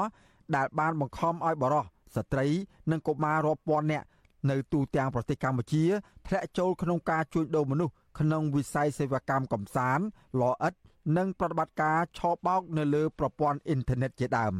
[0.56, 1.82] ដែលបានបង្ខំឲ្យបរិ
[2.16, 2.48] សុទ្ធស្ត្រី
[2.92, 4.08] និងកុមាររាប់ពាន់នាក់
[4.50, 5.84] នៅទូទាំងប្រទេសកម្ពុជា
[6.28, 10.06] ធ្លាក់ចូលក្នុងការជួញដូរមនុស្សក្នុងវិស័យសេវាកម្មកំសាន្ត
[10.42, 10.74] លអិត
[11.18, 14.56] និងប្រតិបត្តិការឆបោកនៅលើប្រព័ន្ធអ៊ីនធឺណិតជាដើម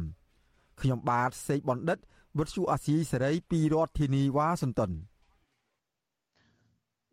[0.80, 1.98] ខ្ញុំបាទសេកបណ្ឌិត
[2.38, 4.90] វិទ្យុអាស៊ីសេរីពីរដ្ឋធានីវ៉ាស៊ីនតោន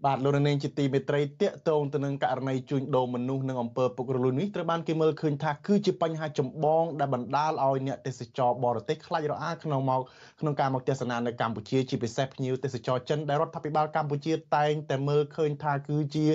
[0.05, 10.01] បាទលោកនាងជាទីមេត្រីតេតងទៅនឹងករណីជួញដូរមនុស្សនិងអំពើពុករលួយនេះត្រូវបានគេមើលឃើញថាគឺជាបញ្ហាចម្បងដែលបណ្ដាលឲ្យអ្នកទេសចរបរទេសខ្លាចរអាក្នុងមក
[10.39, 16.25] ក្នុងការមកទស្សនានៅកម្ពុជាជាពិសេសភ្ញៀវទេសចរចិនដែលរដ្ឋាភិបាលកម្ពុជាតែងតែមើលឃើញថាគឺជា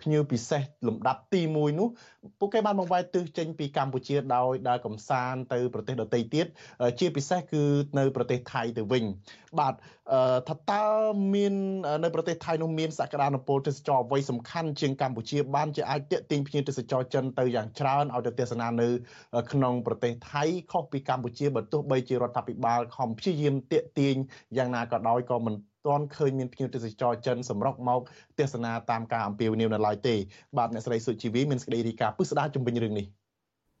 [0.00, 1.88] ភ្ញៀវពិសេសលំដាប់ទី1នោះ
[2.38, 6.46] ពួកគេបានបង្វែរទិសចេញពីកម្ពុជាដោយដើរកំសាន្តទៅប្រទេសដទៃទៀត
[7.00, 7.62] ជាពិសេសគឺ
[7.98, 9.04] នៅប្រទេសថៃទៅវិញ
[9.60, 9.74] បាទ
[10.48, 10.84] ថាតើ
[11.34, 11.54] មាន
[12.04, 18.88] នៅប្រទេសថៃនោះមានសក្តានុពលទេសចរអ្វីសំខាន់ជាងកម្ពុជាបានជាអាចទាក់ទាញភ្ញៀវទេសចរចិនទៅយ៉ាងច្រើនឲ្យទៅទស្សនានៅ
[19.52, 24.14] ក្នុងប្រទេសថៃខុសពីកម្ពុជាបើទោះបីជារដ្ឋាភិបាលខំព្យាយាមទាក់ទាញ
[24.56, 25.54] យ៉ាងណាក៏ដោយក៏មិន
[25.86, 28.00] ទាន់ឃើញមានភ្ញៀវទេសចរចិនសម្រុកមក
[28.38, 30.14] ទស្សនាតាមការអំពាវនាវនៅឡើយទេ
[30.56, 33.06] បាទអ្នកស្រីសុជីវីមានសេចក្តីរាយការណ៍ពិស្ដារជំវិញរឿងនេះ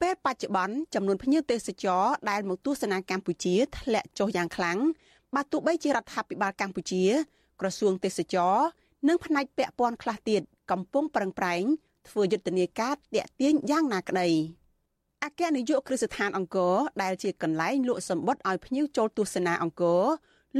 [0.02, 4.78] ពេលបច្ចុប្បន្នចំនួនភ្ញៀវទេសចរដែលមកទស្សនាកម្ពុជាធ្លាក់ចុះយ៉ាងខ្លាំង
[5.34, 7.04] បើទោះបីជារដ្ឋាភិបាលកម្ពុជា
[7.60, 8.54] ក្រសួងទេសចរ
[9.06, 11.62] និងផ្នែកពាក់ព័ន្ធខ្លះទៀតកំពុងប្រឹងប្រែង
[12.08, 14.28] ធ្វើយុទ្ធនាការតាក់ទាញយ៉ាងណាក្តី
[15.24, 20.02] អគ្គនាយកគ្រឹះស្ថានអង្គរដែលជាកន្លែងលក់សម្បត្តិឲ្យភ្ញៀវចូលទស្សនាអង្គរ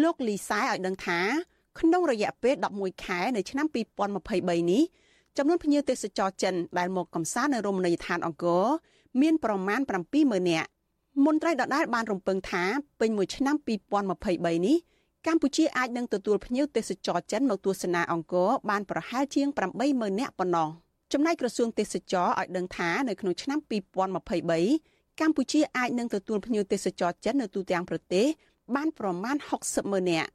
[0.02, 1.20] លោកលីសែឲ្យដឹងថា
[1.80, 3.66] ក្នុងរយៈពេល11ខែនៅឆ្នាំ
[4.14, 4.82] 2023នេះ
[5.36, 8.64] ចំនួនភ្ញៀវទេសចរចិនដែលមកកំសាន្តនៅរមណីយដ្ឋានអង្គរ
[9.20, 9.80] មានប្រមាណ
[10.14, 10.68] 70000នាក់
[11.24, 12.64] មន្ត្រីដដែលបានរំពឹងថា
[13.00, 13.56] ពេញមួយឆ្នាំ
[14.10, 14.76] 2023នេះ
[15.26, 19.48] កម្ពុជាអាចនឹងទទួលភ្ញៀវទេសចរចិនមកទស្សនាអង្គរបានប្រហែលជាង
[19.84, 20.68] 80000នាក់ប៉ុណ្ណោះ
[21.12, 28.26] ចំណែកក្រសួងទេសចរឲ្យដឹងថានៅក្នុងឆ្នាំ2023កម្ពុជាអាចនឹងទទួលភ្ញៀវទេសចរចិននៅទូទាំងប្រទេស
[28.74, 30.28] បានប្រមាណ60ម៉ឺននាក់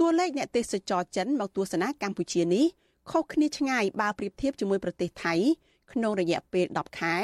[0.00, 2.64] តួលេខអ្នកទេសចរចិនមកទស្សនាកម្ពុជានេះ
[3.10, 5.34] ខុសគ្នាឆ្ងាយបើប្រៀបធៀបជាមួយប្រទេសថៃ
[5.92, 7.16] ក្នុងរយៈពេល10ខែ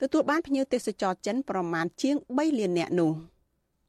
[0.00, 3.12] ទទួលបានភ្ញៀវទេសចរចិនប្រមាណជាង3លាននាក់នោះ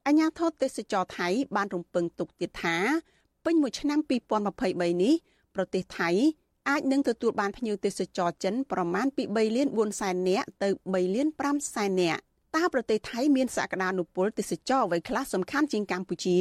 [0.06, 2.76] អញ្ញាធិបទេសចរថៃបានរំពឹងទុកទៀតថា
[3.44, 3.98] ពេញមួយឆ្នាំ
[4.50, 5.14] 2023នេះ
[5.54, 6.10] ប្រទេសថៃ
[6.68, 12.20] អាចនឹងទទួលបានភ្ញៀវទេសចរចិនប្រមាណពី3លាន4សែននាក់ទៅ3លាន5សែននាក់
[12.56, 16.38] តើប្រទេសថៃមានសក្តានុពលទេសចរអ្វីខ្លះសំខាន់ជាងកម្ពុជា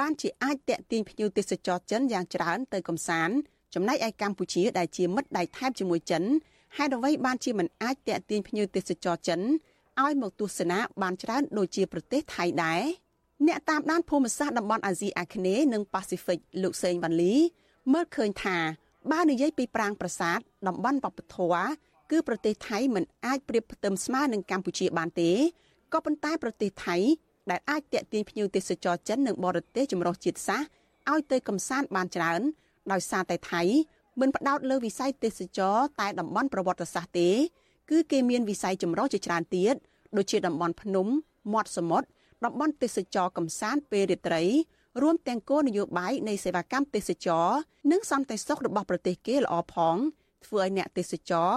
[0.00, 3.36] បានជាអាចតាក់ទាញភ្ញៀវទេសចរចិនយ៉ាងច្រើនទៅកំសាន្ត
[3.74, 6.22] ចំណែកឯកម្ពុជាដែលជាមិត្តដៃថែបជាមួយចិន
[6.76, 9.40] ហេតុអ្វីបានជាមិនអាចតាក់ទាញភ្ញៀវទេសចរចិន
[10.02, 12.82] ឲ្យមកទស្សនាបានច្រើនដូចជាប្រទេសថៃដែរ
[13.46, 17.34] អ្នកតាមដានភូមិសាស្ត្រតំបន់អាស៊ីអាគ្នេយ៍និងប៉ាស៊ីហ្វិកលោកសេងវ៉ាន់លី
[17.92, 18.56] មើលឃើញថា
[19.12, 20.38] បើនិយាយពីប្រាង្គប្រាសាទ
[20.68, 21.66] តំបន់វប្បធម៌
[22.10, 25.30] គឺប្រទេសថៃមិនអាចប្រៀបផ្ទឹមស្មើនឹងកម្ពុជាបានទេ
[25.92, 26.96] ក៏ប៉ុន្តែប្រទេសថៃ
[27.50, 30.66] ដែលអាចតាក់ទាញភ្ញៀវទេសចរចិននិងបរទេសចម្រុះជាតិសាសន៍
[31.10, 32.40] ឲ្យទៅកំសាន្តបានច្រើន
[32.92, 33.62] ដោយសារតែថៃ
[34.20, 37.30] មិនផ្ដោតលើវិស័យទេសចរតែតំបន់ប្រវត្តិសាស្ត្រទេ
[37.90, 39.74] គឺគេមានវិស័យចម្រុះជាច្រើនទៀត
[40.16, 41.06] ដូចជាតំបន់ភ្នំ
[41.52, 42.06] មាត់សមុទ្រ
[42.44, 44.42] តំបន់ទេសចរកំសាន្តពេលរាត្រី
[45.02, 47.48] រួមទាំងគោលនយោបាយនៃសេវាកម្មទេសចរ
[47.90, 49.96] និងសន្តិសុខរបស់ប្រទេសគេល្អផង
[50.44, 51.50] ធ្វើឲ្យអ្នកទេសចរ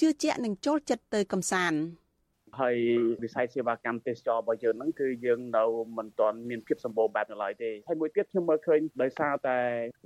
[0.00, 1.78] ជឿជាក់នឹងចូលចិត្តទៅកំសាន្ត
[2.60, 2.76] ហើយ
[3.22, 5.64] វិស័យសេវាកម្មទេសចររបស់យើងហ្នឹងគឺយើងនៅ
[5.98, 9.58] មិនទាន់មានភាពសម្បូរបែបនៅឡើយទេហើយមួយទៀតខ្ញុំមើលឃើញដោយសារតែ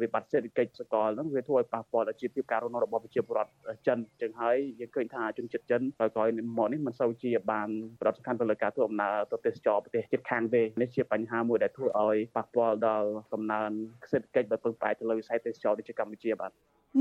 [0.03, 3.53] វិបត្តិសេដ្ឋកិច្ចសកលហ្នឹងវាធ្វើឲ្យប៉ះពាល់ដល់ជីវភាពការរស់នៅរបស់ប្រជាពលរដ្ឋ
[3.87, 7.69] ចិនចឹងហើយយើងឃើញថាជនជាតិចិនក្រោយៗមកនេះមិនសូវជាបាន
[8.01, 13.71] ប្រតិកម្មទៅលើការធ្វើដំណើរទៅទេសចរប្រទេសជិតខាងទេនេះជាបញ្ហាមួយដែលធ្វើឲ្យប៉ះពាល់ដល់កំណើន
[14.11, 16.51] សេដ្ឋកិច្ចដែលពឹងផ្អែកទៅលើវិស័យទេសចរដូចជាកម្ពុជាបាទ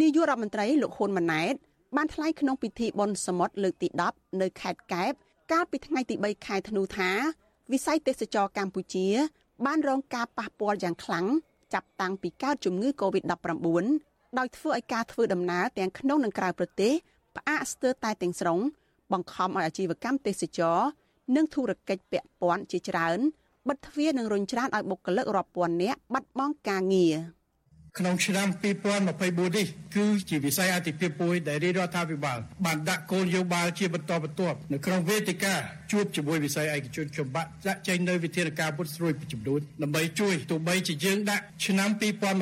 [0.02, 1.56] នាយករដ្ឋមន្ត្រីលោកហ៊ុនម៉ាណែត
[1.98, 5.14] បានថ្លែងក្នុងពិធីបុណ្យសមុទ្រលើកទី10នៅខេត្តកែប
[5.52, 7.10] កាលពីថ្ងៃទី3ខែធ្នូថា
[7.72, 9.08] វិស័យទេសចរកម្ពុជា
[9.66, 11.26] បានរងការប៉ះពាល់យ៉ាងខ្លាំង
[11.74, 13.86] ចាប់តាំងពីកើតជំងឺ Covid-19
[14.38, 16.94] ដោយធ្វើឲ្យការធ្វើដំណើរទាំងក្នុងនិងក្រៅប្រទេស
[17.36, 18.60] ផ្អាកស្ទើរតែទាំងស្រុង
[19.14, 20.80] បង្ខំឲ្យអាជីវកម្មទេសចរ
[21.36, 23.20] និងធុរកិច្ចពាក់ព័ន្ធជាច្រើន
[23.68, 27.16] បិទទ្វារនិងរុញច្រានឲ្យបុគ្គលិករាប់ពាន់នាក់បាត់បង់ការងារ។
[28.00, 28.48] ក្នុងឆ្នាំ
[29.04, 35.56] 2024នេះគឺជាវិស័យអតិភិបមួយដែលរាជរដ្ឋាភិបាលបានដាក់គោលនយោបាយជាបន្តបន្ទាប់នៅក្នុងវេទិកា
[35.92, 41.90] ជួបជាមួយវិស័យឯកជនចំបាក់ចាក់ចែងនៅវិធានការពុទ្ធស្រួយចំនួនដើម្បីជួយទោះបីជាយើងដាក់ឆ្នាំ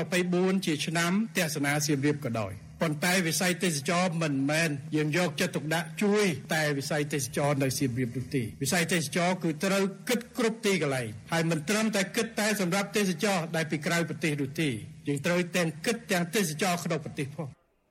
[0.06, 14.72] 2024ជាឆ្នាំទស្សនាសៀមរាបក៏ដោយប៉ុន្តែវិស័យទេសចរមិនមែនយើងយកចិត្តទុកដាក់ជួយ តែវិស័យទេសចរនៅសៀមរាបនោះទេវិស័យទេសចរគឺត្រូវគិតគ្រប់ទីកន្លែងហើយមិនត្រឹមតែគិតតែសម្រាប់ទេសចរដែលពីក្រៅប្រទេសនោះទេ
[15.08, 17.48] យើងត្រូវទាំងគិតទាំងទេសចរក្នុងប្រទេសផង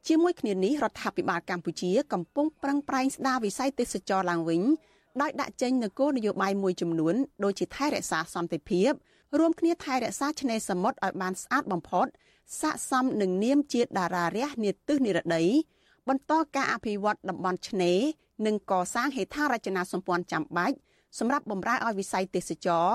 [0.08, 4.62] ជាមួយគ្នានេះរដ្ឋាភិបាលកម្ពុជាកំពុងប្រឹងប្រែងស្ដារវិស័យទេសចរឡើងវិញ
[5.20, 8.90] ដោយដាក់ចេញនូវគោលនយោបាយមួយចំនួនដូចជាថែរក្សាសន្តិភាព
[9.38, 12.06] រួមគ្នាថែរក្សាឆ្នេរសមុទ្រឲ្យបានស្អាតបំផុត
[12.60, 15.42] ស័ក្តិសមនឹងនាមជាតារារះនាទិសនិរដី
[16.08, 18.00] បន្តការអភិវឌ្ឍតំបន់ឆ្នេរ
[18.46, 20.76] និងកសាងហេដ្ឋារចនាសម្ព័ន្ធចាំបាច់
[21.18, 22.88] សម្រាប់បម្រើឲ្យវិស័យទេសចរ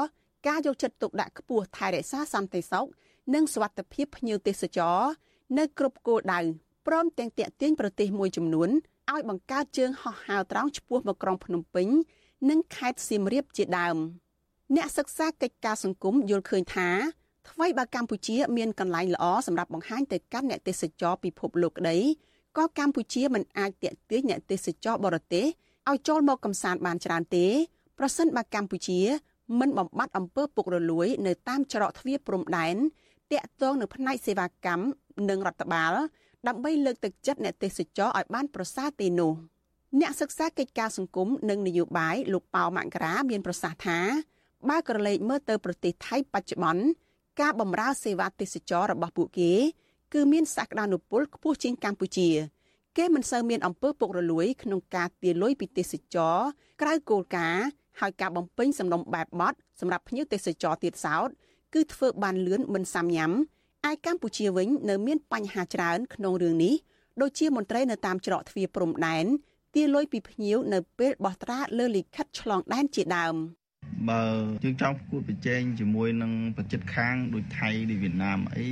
[0.47, 2.88] ការយកចិត្តទុកដាក់ខ្ពស់ថែរក្សាសន្តិសុខ
[3.33, 4.99] និងសុវត្ថិភាពភ្ញៀវទេសចរ
[5.57, 6.39] នៅគ្រប់គោលដៅ
[6.87, 8.69] ព្រមទាំងតាក់ទាញប្រទេសមួយចំនួន
[9.13, 11.87] ឲ្យបង្កើតជើងហោះហើរត្រង់ឆ្ពោះមកក្រុងភ្នំពេញ
[12.49, 13.97] និងខេត្តសៀមរាបជាដើម
[14.75, 16.89] អ្នកសិក្សាកិច្ចការសង្គមយល់ឃើញថា
[17.49, 21.97] ថ្មីបើកម្ពុជា មានកន្លែងល្អសម្រាប់បង្ហាញទៅកាន់អ្នកទេសចរពិភពលោកក្តី
[22.57, 25.45] ក៏កម្ពុជាមិនអាចតាក់ទាញអ្នកទេសចរបរទេស
[25.89, 27.45] ឲ្យចូលមកកំសាន្តបានច្រើនទេ
[27.99, 28.99] ប្រសិនបើកម្ពុជា
[29.59, 32.75] មិនបំបត្តិអំពើពុករលួយ នៅតាមច្រកទ្វារព្រំដែន
[33.33, 34.85] តាក់ទងនៅផ្នែកសេវាកម្ម
[35.29, 35.93] និងរដ្ឋបាល
[36.47, 39.33] ដើម្បីលើកទឹកចិត្តអ្នកទេសចរឲ្យបានប្រសើរទេនោះ
[39.99, 43.99] អ្នកសិក្សាកិច្ចការសង្គមនិងនយោបាយលោកប៉ៅមករាមានប្រសាសន៍ថា
[44.69, 46.85] បើក្រឡេកមើលទៅប្រទេសថៃបច្ចុប្បន្ន
[47.41, 49.51] ការបម្រើសេវាទេសចររបស់ពួកគេ
[50.13, 52.29] គឺមានសក្តានុពលខ្ពស់ជាងកម្ពុជា
[52.97, 56.37] គេមិនសូវមានអំពើពុករលួយ ក្នុងការទារលុយពីទេសចរ
[56.81, 57.65] ក្រៅគោលការណ៍
[57.99, 61.29] ហើយការបំពេញសំណុំបែបបត់សម្រាប់ភ្ញៀវទេសចរទៀតសោត
[61.73, 63.32] គឺធ្វើបានលឿនមិនសាំញ៉ាំ
[63.89, 66.73] ឯកម្ពុជាវិញនៅមានបញ្ហាច្រើនក្នុងរឿងនេះ
[67.21, 69.25] ដូចជាមន្ត្រីនៅតាមច្រកទ្វារព្រំដែន
[69.73, 73.36] ទារលុយពីភ្ញៀវនៅពេលបោះត្រាលើលិខិតឆ្លងដែនជាដើម។
[74.10, 74.23] បើ
[74.63, 78.67] យើងចង់ប្រកួតប្រជែងជាមួយនឹងប្រទេសខាងដូចថៃដូចវៀតណាមអី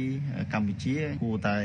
[0.53, 1.57] កម្ពុជាគួរតែ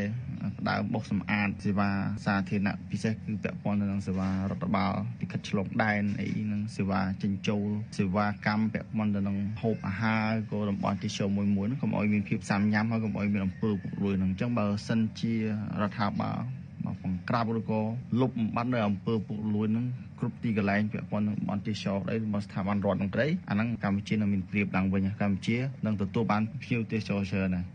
[0.59, 1.91] ផ្ដើមបោះសម្អាតសេវា
[2.25, 7.67] សាធារណៈពិសេសគឺពាក់ព័ន្ធទៅនឹងសេវារដ្ឋបាលពិកិច្ចឆ្លងដែនអីនឹងសេវាចិញ្ចូល
[7.99, 17.81] សេវាកម្មពាក់ព័ន្ធទៅនឹងហូបអាហារក៏តំបន់ទេសចរមួយមួយកុំឲ្យមានភាពសាមញ៉ាំហើយកុំឲ្យមានអំពើពុករលួយនឹងអញ្ចឹងបើសិនជារដ្ឋាភិបាលមក បង្ក្រាបឬក៏
[18.21, 19.85] លុបបំបាត់នៅអំពើពុករលួយនឹង
[20.19, 27.67] គ្រប់ទីកន្លែងពាក់ព័ន្ធនឹងបនទេសចរអីរបស់ស្ថាប័នរដ្ឋនឹងក្តីអាហ្នឹងកម្ពុជានឹងមានព្រៀបឡើងវិញកម្ពុជានឹងទទួលបានភ្ញៀវទេសចរច្រើនណាស់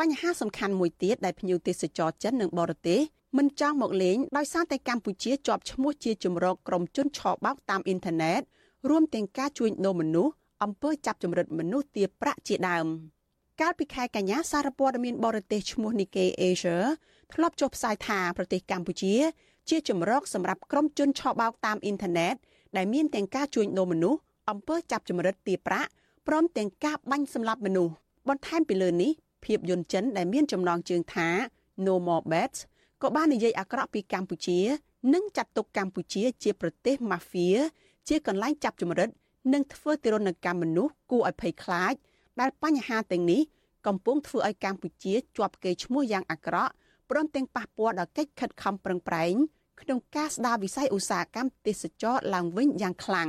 [0.00, 3.00] បញ្ហាសំខាន់មួយទៀតដែលភ្ញៀវទេសចរចិននិងបរទេស
[3.38, 8.40] មិនចង់មកលេងដោយសារតែកម្ពុជាជាប់ឈ្មោះជាជំរកក្រុមជនឆបោកតាមអ៊ីនធឺណិត
[8.88, 10.32] រួមទាំងការជួញដូរមនុស្ស
[10.62, 12.86] អំពើចាប់ចម្រិតមនុស្សទារប្រាក់ជាដើម
[13.60, 16.78] កាលពីខែកញ្ញាសារព័ត៌មានបរទេសឈ្មោះ Nikkei Asia
[17.34, 19.14] ធ្លាប់ចុះផ្សាយថាប្រទេសកម្ពុជា
[19.68, 22.34] ជាជំរកសម្រាប់ក្រុមជនឆបោកតាមអ៊ីនធឺណិត
[22.76, 25.90] ដែលមានទាំងការជួញដូរមនុស្សអំពើចាប់ចម្រិតទារប្រាក់
[26.26, 27.94] ព្រមទាំងការបាញ់សម្លាប់មនុស្ស
[28.28, 29.10] បន្ថែមពីលើនេះ
[29.44, 31.28] ភាពយន្តចិនដែលមានចំណងជើងថា
[31.84, 32.58] No More Bets
[33.02, 34.58] ក៏បាននិយាយអាក្រក់ពីកម្ពុជា
[35.14, 37.48] និងចាត់ទុកកម្ពុជាជាប្រទេសម៉ាហ្វៀ
[38.08, 39.08] ជាកន្លែងចាប់ចម្រិត
[39.52, 41.94] និងធ្វើទរណកម្មមនុស្សគួរឲ្យភ័យខ្លាច
[42.40, 43.42] ដែលបញ្ហាទាំងនេះ
[43.86, 46.72] កំពុងធ្វើឲ្យកម្ពុជាជាប់កេរ្តិ៍ឈ្មោះយ៉ាងអាក្រក់
[47.10, 49.34] ព្រមទាំងប៉ះពាល់ដល់កិច្ចខិតខំប្រឹងប្រែង
[49.82, 53.28] ក្នុងការស្ដារវិស័យឧស្សាហកម្មទេសចរឡើងវិញយ៉ាងខ្លាំង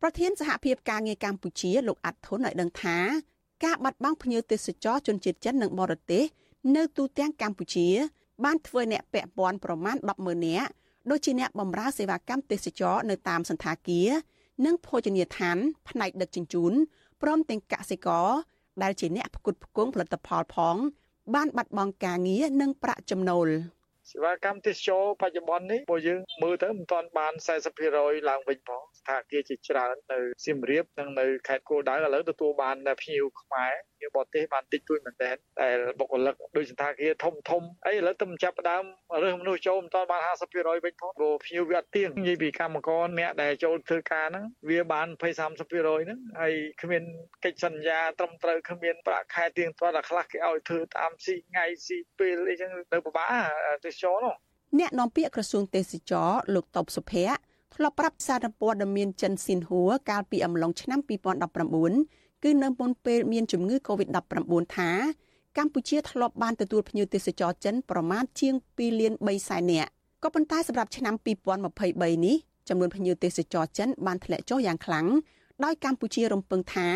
[0.00, 2.98] ប្រធានសហភាពការងារកម្ពុជាលោកអាត់ធុនឲ្យដឹងថា
[3.64, 6.24] ការបាត់បង់ភ្ញៀវទេសចរជនជាតិចិននិងបរទេស
[6.76, 7.88] នៅទូទាំងកម្ពុជា
[8.44, 10.68] បានធ្វើអ្នកពាក់ព័ន្ធប្រមាណ100000នាក់
[11.10, 14.08] ដូចជាអ្នកបម្រើសេវាកម្មទេសចរនៅតាមសន្តាគារ
[14.64, 15.56] និងភោជនីយដ្ឋាន
[15.88, 16.72] ផ្នែកដឹកជញ្ជូន
[17.22, 18.28] ព្រមទាំងកសិករ
[18.82, 20.76] ដែលជាអ្នកផ្គត់ផ្គង់ផលិតផលផង
[21.34, 23.48] បានបាត់បង់ការងារនិងប្រាក់ចំណូល។
[24.10, 27.32] សេវាកម្មទេសចរបច្ចុប្បន្ននេះបើយើងមើលទៅមិនទាន់បាន
[27.80, 38.84] 40%ឡើងវិញផងស្ថានភាពជាច្រើននៅសៀមរាបនិងនៅខេត្តគោលដៅឥឡូវទទួលបានភ្ញៀវខ្មែរ ភ្ញៀវបរទេសបានតិចតួចមែនទែនតែបុគ្គលិកដូចសន្តាគារធំធំអីឥឡូវទៅចាប់ផ្ដើម
[39.22, 40.20] រើសមនុស្សចូលមិនទាន់បាន
[40.52, 47.02] 50%វិញផងព្រោះភ្ញៀវវាអត់ទៀងនិយាយពីកម្មករអ្នកដែលចូលធ្វើការហ្នឹងវាបាន20 30%ហ្នឹងហើយគ្មាន
[47.44, 53.30] កិច្ចសន្យាត្រឹមត្រូវគ្មានប្រាក់ខែទៀងទាត់តែខ្លះគេឲ្យធ្វើតាមស៊ីថ្ងៃស៊ីពេលអីចឹងនៅពិបាក
[53.84, 54.34] ទេសចរនោះ
[54.78, 61.00] អ្នកនាំពាក្យក្រសួងទេសចរលោកតបសុភ័ក្រធ្លាប់ប្រាប់សារព័ត៌មានចិនស៊ីនហួរកាលពីអំឡុងឆ្នាំ
[61.64, 64.90] 2019 គឺនៅមុនពេលមានជំងឺ Covid-19 ថា
[65.58, 69.90] កម្ពុជាធ្លាប់បានទទួលភ្ញៀវទេសចរចិនប្រមាណជាង2លាន3សែននាក់
[70.22, 71.14] ក៏ប៉ុន្តែសម្រាប់ឆ្នាំ
[71.70, 72.36] 2023នេះ
[72.68, 75.06] ចំនួនភ្ញៀវទេសចរចិនបានធ្លាក់ចុះយ៉ាងខ្លាំង
[75.64, 76.88] ដោយកម្ពុជារំពឹងថា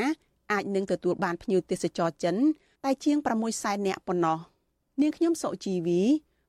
[0.53, 2.37] អាចនឹងទទួលបានភ្ញៀវទេសចរចិន
[2.85, 4.39] តែជាង6សែននាក់ប៉ុណ្ណោះ
[5.01, 6.01] នាងខ្ញុំសុជីវី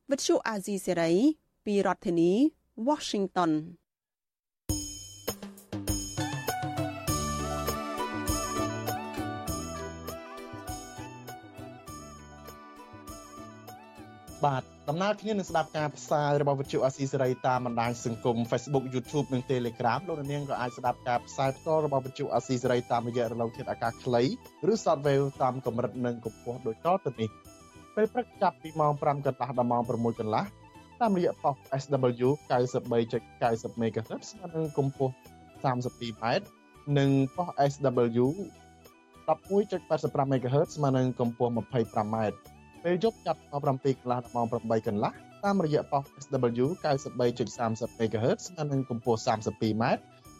[0.10, 1.12] វិទ្យុអាស៊ីសេរី
[1.66, 2.32] ពីរដ្ឋធានី
[2.88, 3.52] Washington
[14.46, 24.24] បាទដំណើរគ្នានឹងស្ដាប់ការផ្សាយរបស់វិទ្យុអាស៊ីសេរីតាមបណ្ដាញសង្គម Facebook YouTube និង Telegram លោកនាងក៏អាចស្ដាប់ការផ្សាយផ្ទាល់របស់វិទ្យុអាស៊ីសេរីតាមរយៈរលកធាតុអាកាសខ្លី
[24.72, 27.30] ឬ Shortwave តាមកម្រិតនិងកម្ពស់ដូចតទៅនេះ
[27.96, 30.44] ពេលព្រឹកចាប់ពីម៉ោង5កន្លះដល់ម៉ោង6កន្លះ
[31.02, 35.14] តាមរយៈប៉ុស SW 93.90 MHz ស្មើនឹងកម្ពស់
[35.64, 36.24] 32m
[36.98, 38.26] និងប៉ុស SW
[39.28, 42.18] 11.85 MHz ស្មើនឹងកម្ពស់ 25m
[42.86, 45.12] ពេលយប់ចាប់ម៉ោង7កន្លះដល់ម៉ោង8កន្លះ
[45.46, 49.84] តាមរយៈប៉ុស SW 93.30 MHz ស្មើនឹងកម្ពស់ 32m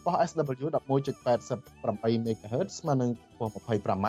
[0.06, 4.06] ប៉ុស SW 11.88 MHz ស្មើនឹងកម្ពស់ 25m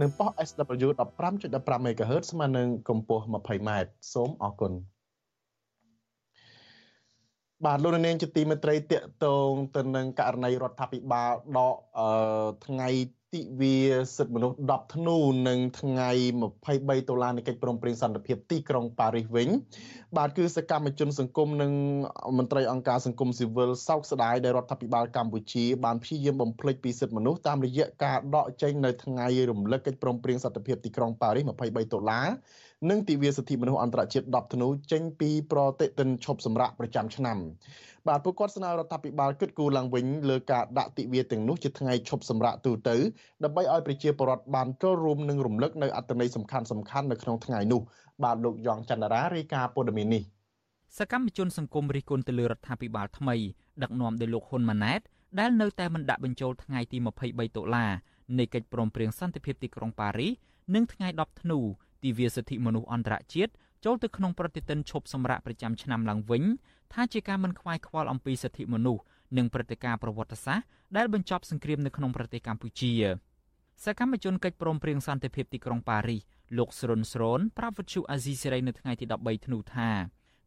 [0.00, 3.70] និងប៉ុស SW 15.15 MHz ស្មើនឹងកម្ពស់ 20m
[4.12, 4.72] សូមអរគុណ
[7.64, 11.76] បាទលោកនាងជាទីមេត្រីតកតងទៅនឹងករណីរដ្ឋាភិបាលដក
[12.66, 12.88] ថ្ងៃ
[13.34, 13.76] ទិវា
[14.16, 15.18] សិទ្ធិមនុស្ស10ធ្នូ
[15.48, 16.10] និងថ្ងៃ
[16.60, 19.48] 23ដុល្លារនៃកិច្ចព្រមព្រៀងសន្តិភាពទីក្រុងប៉ារីសវិញ
[20.16, 21.72] បាទគឺសកម្មជនសង្គមនិង
[22.38, 32.26] មន្ត្រីអង្គការសង្គមស៊ីវិលសោកស្ដាយដែលរដ្ឋាភិបាលកម្ពុជាបានព្យាយាមបំភ្លេចពីសិទ្ធិមនុស្សតាមរយៈការដកចេញនៅថ្ងៃរំលឹកកិច្ចព្រមព្រៀងសន្តិភាពទីក្រុងប៉ារីស23ដុល្លារ
[32.90, 37.38] និងទិវាសិទ្ធិមនុស្សអន្តរជាតិ10ធ្នូចេញពីប្រតិទិនឈប់សម្រាកប្រចាំឆ្នាំ
[38.08, 42.96] បាទពួកគាត់ស្នើរដ្ឋាភិបាលគិតគូរឡើងវិញលើការដាក់ទិវាទាំងនោះជាថ្ងៃឈប់សម្រាកទូទៅ
[43.44, 47.80] ដើម្បីឲ្យប្រជាពលរដ្ឋបានចូលរួមនិងរំលឹកនៅអត្ថន័យសំខាន់សំខាន់នៅក្នុងថ្ងៃនោះ
[48.24, 50.22] បាទលោកយ៉ងច័ន្ទរារាយការណ៍ព័ត៌មាននេះ
[50.98, 53.36] សកម្មជនសង្គមរិះគន់ទៅលើរដ្ឋាភិបាលថ្មី
[53.82, 55.00] ដឹកនាំដោយលោកហ៊ុនម៉ាណែត
[55.40, 57.86] ដែលនៅតែមិនដាក់បញ្ចូលថ្ងៃទី23តុលា
[58.38, 60.32] នៃកិច្ចព្រមព្រៀងសន្តិភាពទីក្រុងប៉ារីស
[60.74, 61.58] និងថ្ងៃ10ធ្នូ
[62.04, 63.52] ទិវាសិទ្ធិមនុស្សអន្តរជាតិ
[63.84, 66.42] ចូលទៅក្នុងប្រតិទិនឈប់សម្រាកប្រចាំឆ្នាំឡើងវិញ
[66.92, 69.02] ថាជាការមិនខ្វាយខ្វល់អំពីសិទ្ធិមនុស្ស
[69.36, 72.92] និងព្រឹត្តិការណ៍ប្រវត្តិសាស្ត្រដែលបញ្ចប់សង្គ្រាមនៅក្នុងប្រទេសកម្ពុជា
[73.84, 76.20] សកម្មជនកិច្ចព្រមព្រៀងសន្តិភាពទីក្រុងប៉ារីស
[76.58, 79.90] លោកស្រុនស្រូនប្រាប់វិទ្យុអាស៊ីសេរីនៅថ្ងៃទី13ធ្នូថា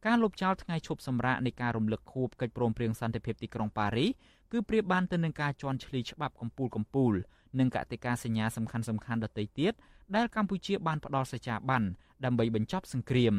[0.06, 4.10] ការលុបចោលថ្ងៃឈប់សម្រាកនៃការរំលឹកខួបកិច្ចព្រមព្រៀងសន្តិភាពទីក្រុងប៉ារីស
[4.52, 7.16] គឺប្រៀបបានទៅនឹងការជន់ឈ្លីច្បាប់កម្ពុជាកម្ពុជា
[7.60, 9.74] និងកតិកាសញ្ញាសំខាន់សំខាន់ដទៃទៀត
[10.16, 11.84] ដែលកម្ពុជាបានផ្ដល់សេចក្ដីបាន
[12.26, 13.36] ដើម្បីបញ្ចប់សង្គ្រាម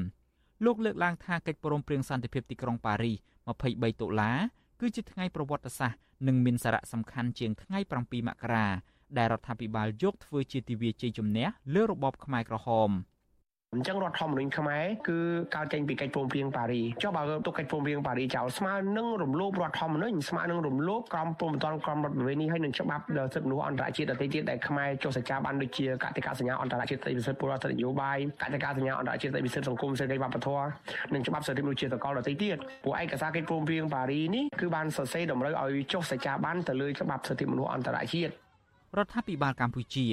[0.64, 3.16] លោកលើកឡើងថាកិច្ចព្រមព្រៀងសន្តិភាពទីក្រុងប៉ារីស
[3.56, 4.38] 23ដុល្លារ
[4.80, 8.66] គឺជាថ្ងៃប្រវត្តិសាស្ត្រនិងមានសារៈសំខាន់ជាងថ្ងៃ7មករា
[9.18, 12.90] ដែលរដ្ឋាភិបាលយកធ្វើជាទិវាជ័យជំនះលើរបបខ្មែរក្រហម។
[13.74, 15.18] អញ្ចឹងរដ្ឋធម្មនុញ្ញខ្មែរគឺ
[15.54, 30.66] កើតចេញពីកិច្ចព្រមព្រៀងប៉ារីចុះបើទុកកិច្ចព្រមព្រៀងប៉ារីចោលស្មើនឹងរំលោភរដ្ឋធម្មនុញ្ញស្មើនឹងរំលោភក្រមព្រំប្រទានក្រមរដ្ឋប្រវេណីហើយនឹងច្បាប់សិទ្ធិមនុស្សអន្តរជាតិដទៃទៀតដែលខ្មែរចុះសច្ចាបានដូចជាកតិកាសញ្ញាអន្តរជាតិសិទ្ធិពិសិដ្ឋពលរដ្ឋសិទ្ធិនយោបាយកតិកាសញ្ញាអន្តរជាតិសិទ្ធិពិសិដ្ឋសង្គមសេដ្ឋកិច្ចវប្បធម៌
[31.14, 38.32] និងច្បាប់សិទ្ធិមនុស្សជាសកលដទៃទៀតពួកឯកសារកិច្ចព្រមព្រៀងប៉ារីនេះគឺបានសរសេរតម្រូវឲ្យចុះសច្ចាបានទៅលើច្បាប់សិទ្ធិមនុស្សអន្តរជាតិ
[38.98, 40.06] រដ្ឋាភិបាលកម្ពុជា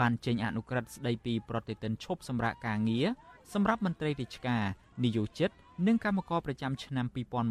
[0.00, 3.06] បានចេញអនុក្រឹត្យស្ដីពីប្រតិទិនឈប់សម្រាកការងារ
[3.54, 4.64] សម្រាប់មន្ត្រីរាជការ
[5.04, 5.50] និយោជិត
[5.86, 7.06] និងកម្មករប្រចាំឆ្នាំ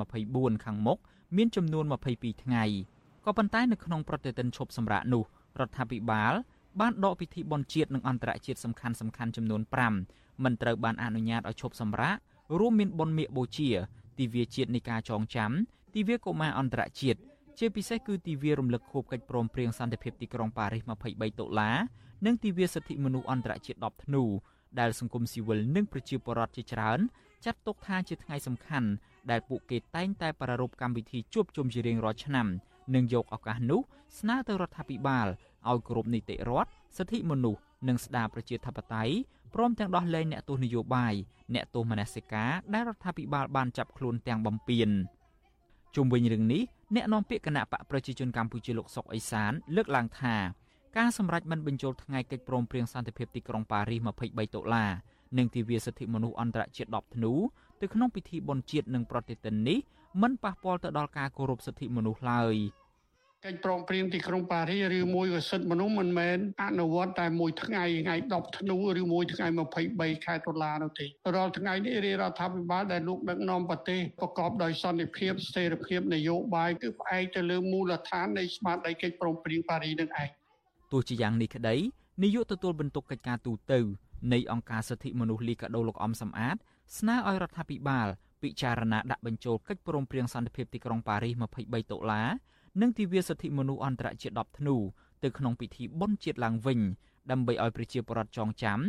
[0.10, 0.98] 2024ខាងមុខ
[1.38, 2.64] មានចំនួន22ថ្ងៃ
[3.26, 5.24] ក៏ប៉ុន្តែនៅក្នុងប្រតិទិនឈប់សម្រាកនោះ
[5.60, 6.34] រដ្ឋាភិបាល
[6.80, 9.62] បានដកពិធីបុណ្យជាតិនិងអន្តរជាតិសំខាន់សំខាន់ចំនួន
[10.04, 12.18] 5មិនត្រូវបានអនុញ្ញាតឲ្យឈប់សម្រាក
[12.60, 13.70] រួមមានបុណ្យមាឃបូជា
[14.20, 15.52] ទិវាជាតិនៃការចងចាំ
[15.96, 17.20] ទិវាកុមារអន្តរជាតិ
[17.60, 21.78] ជាពិសេសគឺទិវារំលឹកខួបកិច្ចព្រមព្រៀងសន្តិភាពទីក្រុងប៉ារីស23ដុល្លារ
[22.26, 24.24] និងទិវាសិទ្ធិមនុស្សអន្តរជាតិ10ធ្នូ
[24.80, 27.00] ដែលសង្គមស៊ីវិលនិងប្រជាពលរដ្ឋជាច្រើន
[27.46, 28.90] ចាត់ទុកថាជាថ្ងៃសំខាន់
[29.32, 32.48] ដែលពួកគេតែងតែប្រារព្ធកម្មវិធីជួបជុំជារៀងរាល់ឆ្នាំ
[32.96, 33.82] និងយកឱកាសនោះ
[34.20, 35.28] ស្នើទៅរដ្ឋាភិបាល
[35.70, 39.14] ឲ្យគោរពនីតិរដ្ឋសិទ្ធិមនុស្សនិងស្ដារប្រជាធិបតេយ្យ
[39.54, 41.14] ព្រមទាំងដោះលែងអ្នកទោសនយោបាយ
[41.56, 44.90] អ្នកទោសមនសិការដែលរដ្ឋាភិបាលបានចាប់ខ្លួនទាំងបំពេញ
[45.96, 46.62] ជុំវិញរឿងនេះ
[46.96, 50.36] អ្នកនាំពាក្យគណៈបកប្រជាជនកម្ពុជាលោកសុកអេសានលើកឡើងថា
[50.98, 54.92] ការសម្រេចមិនបញ្ចូលថ្ងៃកិច្ចព្រមព្រៀងសន្តិភាពទីក្រុងប៉ារីស23ដុល្លារ
[55.38, 57.34] និងទិវាសិទ្ធិមនុស្សអន្តរជាតិ10ធ្នូ
[57.82, 59.80] ទៅក្នុងពិធីបុណ្យជាតិនិងប្រតិទិននេះ
[60.22, 62.56] មិនប៉ះពាល់ទៅដល់ការគោរពសិទ្ធិមនុស្សឡើយ
[63.46, 69.48] កិច្ចព្រមព្រៀងទីក្រុងប៉ារីសឬមួយក៏សិទ្ធិមនុស្សមិនមែនអនុវត្តតែមួយថ្ងៃថ្ងៃ10ធ្នូឬមួយថ្ងៃ
[69.88, 80.30] 23ខែតុលានោះទេរាល់ថ្ងៃនេះរាជរដ្ឋាភិបាលដែលលោកដឹកនាំប្រទេសប្រកបដោយសន្តិភាពស្ថិរភាពនយោបាយគឺផ្អែកទៅលើមូលដ្ឋាននៃស្មារតីកិច្ចព្រមព្រៀងប៉ារីសនឹងឯង
[80.92, 81.76] ទោះជាយ៉ាងនេះក្តី
[82.24, 83.80] នាយកទទួលបន្ទុកកិច្ចការទូតទៅ
[84.34, 86.58] នៃអង្គការសិទ្ធិមនុស្សលីកាដូលោកអំសំអាត
[86.98, 88.08] ស្នើឲ្យរដ្ឋាភិបាល
[88.42, 91.34] ពិចារណាដាក់បញ្ចូលកិច្ចព្រមព្រៀងសន្តិភាពទីក្រុងប៉ារីស
[91.64, 92.28] 23ដុល្លារ
[92.82, 94.76] និងទិវាសិទ្ធិមនុស្សអន្តរជាតិ10ធ្នូ
[95.24, 96.80] ទៅក្នុងពិធីបុណ្យជាតិឡើងវិញ
[97.32, 98.80] ដើម្បីឲ្យប្រជាពលរដ្ឋចងចាំ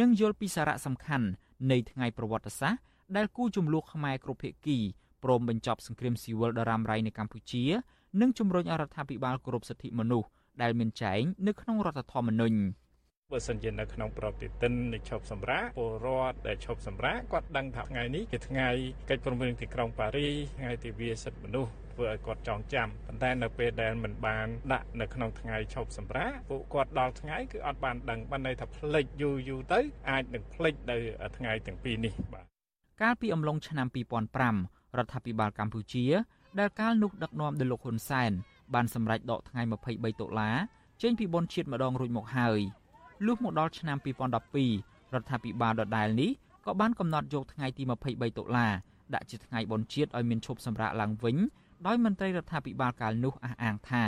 [0.00, 1.26] និងយល់ពីសារៈសំខាន់
[1.70, 2.80] នៃថ្ងៃប្រវត្តិសាស្ត្រ
[3.16, 4.78] ដែលគូចំនួនខ្មែរគ្រប់ភាគី
[5.24, 7.64] ព្រមបញ្ចប់សង្គ្រាមស៊ីវិលដ៏រ៉ាំរ៉ៃនៅកម្ពុជា
[8.20, 10.28] និងជំរុញឲ្យរដ្ឋាភិបាលគោរពសិទ្ធិមនុស្ស
[10.62, 12.58] ដែលមានចែងនៅក្នុងរដ្ឋធម្មនុញ្ញ
[13.32, 18.68] បើសិនជានៅក្នុងប្រតិទិននៃឈប់សម្រាកពលរដ្ឋដែលឈប់សម្រាកគាត់ដឹងថាថ្ងៃនេះជាថ្ងៃ
[19.10, 20.28] កិច្ចព្រមព្រៀងទីក្រុងប៉ារី
[20.58, 29.80] ថ្ងៃទិវាសិទ្ធិមនុស្សធ្វើឲ្យគាត់ចងចាំប៉ុន្តែនៅពេលដែលមិនបានដាក់នៅក្នុងថ្ងៃឈប់សម្រាកពួកគាត់ដល់ថ្ងៃគឺអត់បានដឹងបានន័យថាផ្លេចយូរយូរទៅ
[30.10, 30.96] អាចនឹងផ្លេចនៅ
[31.36, 32.44] ថ្ងៃទាំងពីរនេះបាទ
[33.02, 33.86] កាលពីអំឡុងឆ្នាំ
[34.42, 36.06] 2005រដ្ឋាភិបាលកម្ពុជា
[36.58, 38.32] ដែលកាលនោះដឹកនាំដោយលោកហ៊ុនសែន
[38.74, 40.56] បានសម្រេចដកថ្ងៃ23ដុល្លារ
[41.02, 42.60] ចេញពីបនជាតិម្ដងរួចមកហើយ
[43.26, 46.30] លុះមកដល់ឆ្នាំ2012រដ្ឋាភិបាលដដែលនេះ
[46.66, 48.68] ក៏បានកំណត់យកថ្ងៃទី23តុលា
[49.14, 51.36] ដាក់ជាថ្ងៃបុណ្យជាតិឲ្យមានឈប់សម្រាកឡើងវិញ
[51.86, 54.04] ដោយមន្ត្រីរដ្ឋាភិបាលកាលនោះអះអាងថា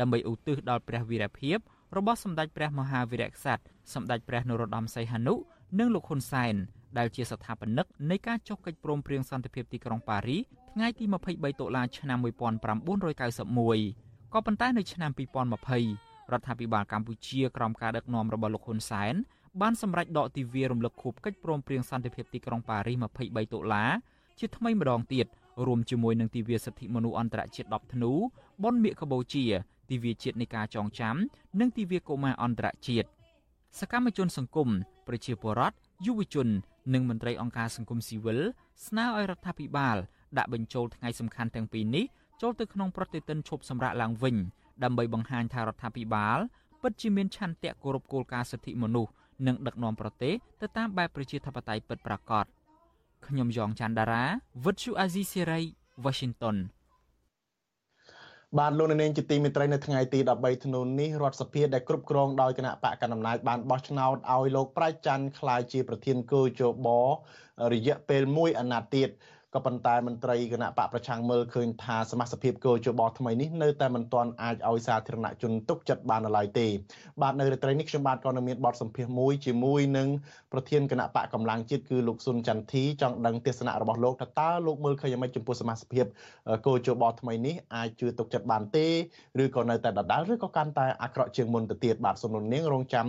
[0.00, 1.58] ដើម្បីឧទ្ទិសដល់ព្រះវីរភាព
[1.96, 3.62] របស់សម្ដេចព្រះមហាវីរក្សត្រ
[3.94, 5.34] សម្ដេចព្រះនរោត្តមសីហនុ
[5.78, 6.54] និងលោកហ៊ុនសែន
[6.98, 10.38] ដែលជាស្ថាបនិកនៃការចុះកិច្ចព្រមព្រៀងសន្តិភាពទីក្រុងប៉ារី
[10.74, 15.10] ថ្ងៃទី23តុលាឆ្នាំ1991ក៏ប៉ុន្តែនៅឆ្នាំ
[15.76, 19.14] 2020រដ្ឋាភិបាលកម្ពុជាក្រោមការដឹកនាំរបស់លោកហ៊ុនសែន
[19.60, 22.92] បានសម្រេចដកទិវារំលឹកខួបកិច្ចព្រមព្រៀងសន្តិភាពទីក្រុងប៉ារី
[23.22, 23.84] 23តុលា
[24.38, 25.26] ជាថ្មីម្ដងទៀត
[25.66, 28.12] រួមជាមួយនឹងទិវាសិទ្ធិមនុស្សអន្តរជាតិ10ធ្នូ
[28.62, 29.44] ប៉ុនមៀកកបូជា
[29.90, 31.16] ទិវាជាតិនៃការចងចាំ
[31.60, 33.08] និងទិវាកុមារអន្តរជាតិ
[33.78, 34.68] សកម្មជនសង្គម
[35.08, 36.48] ប្រជាពលរដ្ឋយុវជន
[36.94, 38.40] និងមន្ត្រីអង្គការសង្គមស៊ីវិល
[38.86, 39.96] ស្នើឲ្យរដ្ឋាភិបាល
[40.38, 42.04] ដាក់បញ្ចូលថ្ងៃសំខាន់ទាំងពីរនេះ
[42.42, 44.36] ចូលទៅក្នុងប្រតិទិនឈប់សម្រាកឡើងវិញ
[44.84, 46.38] ដើម្បីបង្ហាញថារដ្ឋាភិបាល
[46.82, 49.12] ពិតជាមានឆន្ទៈគោរពគោលការណ៍សិទ្ធិមនុស្ស
[49.46, 52.44] និងដឹកនាំប្រទេសទៅតាមបែបប្រជាធិបតេយ្យពិតប្រាកដ
[53.26, 54.24] ខ្ញុំយ៉ងច័ន្ទដារា
[54.64, 55.60] វិទ្យុអាស៊ីសេរី
[56.04, 56.56] Washington
[58.58, 66.88] បានលោកនាងជាទីមេត្រីនៅថ្ងៃទី13ធ្នូនេះរដ្ឋសភាដែលគ្រប់គ្រងដោយគណៈបកកណ្ដាលអំណាចបានបោះឆ្នោតឲ្យលោកប្រៃច័ន្ទក្លាយជាប្រធានគូជប
[67.72, 69.08] រយៈពេល1អាណត្តិទៀត
[69.54, 76.66] ក៏ប៉ុន្តែមន្ត្រីគណៈបកប្រឆាំងមើលឃើញថាសមាជិកគោជបថ្មីនេះនៅតែមិនទាន់អាចឲ្យសាធារណជនទុកចិត្តបានឡើយទេ
[77.22, 80.08] បាទនៅរាត្រីនេះខ្ញុំបាទក៏នៅមានបទសម្ភាសន៍មួយជាមួយនឹង
[80.52, 86.06] ប្រធានគណៈបកកម្លាំងជាតិគឺលោកស៊ុនចន្ទធីចង់ដឹងទស្សនៈរបស់លោកថាតើលោកមើលឃើញយ៉ាងម៉េចចំពោះសមាជិក
[86.66, 88.86] គោជបថ្មីនេះអាចជឿទុកចិត្តបានទេ
[89.42, 93.06] ឬក៏នៅតែដដែលឬក៏កាន់តែអាក្រក់ជាងមុនទៅទៀតបាទសូមលោកនាងរងចាំ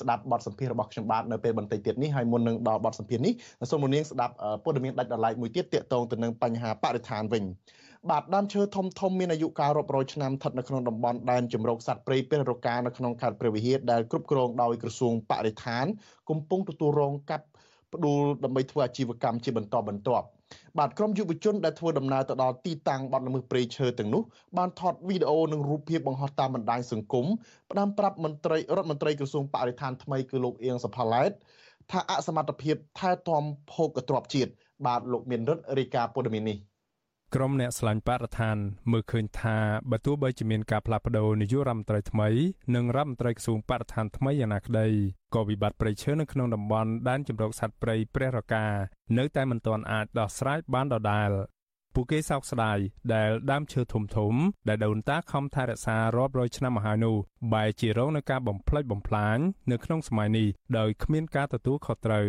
[0.00, 3.34] ស្ដាប់បទសម្ភាសន៍របស់ខ្ញុំបាទនៅពេលបន្តិចទៀតនេះហើយមុននឹងដល់បទសម្ភាសន៍នេះ
[3.70, 4.34] សូមលោកនាងស្ដាប់
[4.64, 7.44] ព័ត៌មានដាច់ដライមួយទៀតទាក់ទងទៅនឹងបញ្ហាបរិស្ថានវិញ
[8.10, 15.86] បាទដើមឈើធំធំមានអាយុកាលរាប់រយឆ្នាំស្ថិតនៅក្នុងតំបន់ដែនជំរកសត្វព្រៃពេលរកានៅក្នុងខេត្តព្រះវិហារដែលគ្រប់គ្រងដោយក្រសួងបរិស្ថាន
[16.30, 17.46] កំពុងទទួលរងកាត់
[17.94, 20.26] ផ្ដួលដើម្បីធ្វើអាជីវកម្មជាបន្តបន្ទាប់
[20.78, 24.22] បាទក្រុមយុវជនដែលធ្វើដំណើរទៅដល់ទីតាំងបាត់ល្មើសព្រៃឈើទាំងនោះ
[24.58, 27.26] បានថតវីដេអូនិងរូបភាពបង្ហោះតាមបណ្ដាញសង្គម
[27.70, 31.30] ផ្ដាំប្រាប់មន្ត្រីរដ្ឋមន្ត្រីក្រសួងបរិស្ថានថ្មីគឺលោកអៀងសផាឡែត
[31.90, 34.50] ថាអសមត្ថភាពថែទាំភោគទ្រព្យជាតិ
[34.86, 36.58] បាទលោកមានរិទ្ធរាយការណ៍ព័ត៌មាននេះ
[37.34, 38.56] ក្រុមអ្នកស្លាញ់បរិស្ថាន
[38.92, 39.58] មើលឃើញថា
[39.90, 42.28] បើទោះបីជាមានការផ្លាស់ប្តូរនាយករដ្ឋមន្ត្រីថ្មី
[42.74, 44.86] និងរដ្ឋមន្ត្រីក្រសួងបរិស្ថានថ្មីយ៉ាងណាក្តី
[45.34, 48.66] ក៏វិបត្តិព្រៃឈើនៅក្នុងតំបន់ដែនជម្រកសត្វព្រៃព្រះរកា
[49.18, 51.30] នៅតែមិនទាន់អាចដោះស្រាយបានដដែល
[51.94, 52.78] ពួកគេសោកស្ដាយ
[53.14, 54.34] ដែលដើមឈើធំធំ
[54.68, 57.16] ដែលដូនតាខំថែរក្សារាប់រយឆ្នាំមកហើយនោះ
[57.52, 59.38] បែរជារងនឹងការបំផ្លិចបំផ្លាញ
[59.70, 60.48] នៅក្នុងសម័យនេះ
[60.78, 62.28] ដោយគ្មានការទទួលខុសត្រូវ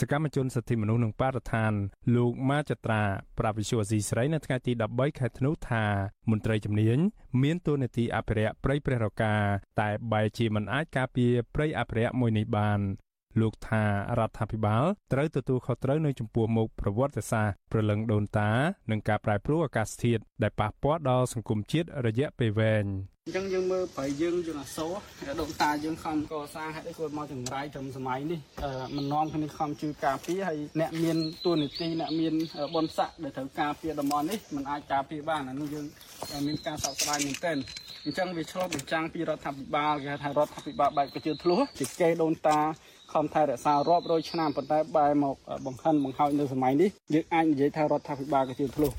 [0.00, 1.72] សកម្មជនសិទ្ធិមនុស្សនិងបរិស្ថាន
[2.16, 3.02] លោកម៉ាចត្រា
[3.38, 5.84] ប្រាវិសុវស៊ីស្រីនៅថ្ងៃទី13ខែធ្នូថា
[6.30, 6.98] មន្ត្រីជំនាញ
[7.42, 9.34] មានតួនាទីអភិរក្សព្រៃព្រះរកា
[9.80, 12.80] តែបែរជាមិនអាចការពារព្រៃអភិរក្សមួយនេះបាន
[13.40, 13.82] លោកថា
[14.18, 18.50] រដ្ឋាភិបាលត្រូវទទួលខុសត្រូវនៅចំពោះមុខប្រវត្តិសាស្ត្រប្រលឹងដូនតា
[18.90, 22.84] និងការប្រែប្រួលអាកាសធាតុដែលប៉ះពាល់ដល់សង្គមជាតិរយៈពេលវែង
[23.26, 24.92] អញ្ចឹងយើងមើលប្រៃយើងយើងអសូរ
[25.40, 28.40] ដូនតាយើងខំកសាងហេតុអីគាត់មកចង្រៃត្រឹមសម័យនេះ
[28.96, 32.34] មិននាំគ្នាខំជួយការពារហើយអ្នកមានទួនាទីអ្នកមាន
[32.74, 35.86] បនស័កដែលត្រូវការពារតំបន់នេះมันអាចការពារបានអានោះយើង
[36.46, 37.56] មានការសោកស្ដាយមែនទែន
[38.04, 42.58] អញ្ចឹងវាឆ្លុះបញ្ចាំងពីរដ្ឋាភិបាលគេថារដ្ឋាភិបាលបែបប្រជាធ្លុះជាគេដូនតា
[43.14, 45.36] ខំថែរក្សារាប់រយឆ្នាំប៉ុន្តែបែរមក
[45.66, 48.92] បង្ខិនបង្ហើយនៅសម័យនេះយើងអាចនិយាយថារដ្ឋាភិបាលក៏ជាធ្លុះ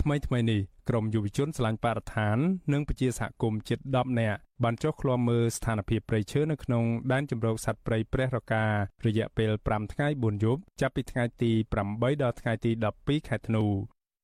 [0.00, 2.36] ថ្មីថ្មីនេះក្រមយុវជនឆ្លាញ់បរិស្ថាន
[2.72, 8.64] និងពជាសហគមន៍ជិត10នាក់បានចុះឃ្លាំមើលស្ថានភាពព្រៃឈើនៅក្នុងដែនជម្រកសត្វព្រៃព្រះរកា
[9.06, 11.52] រយៈពេល5ថ្ងៃ4យប់ចាប់ពីថ្ងៃទី
[11.88, 13.64] 8ដល់ថ្ងៃទី12ខែធ្នូ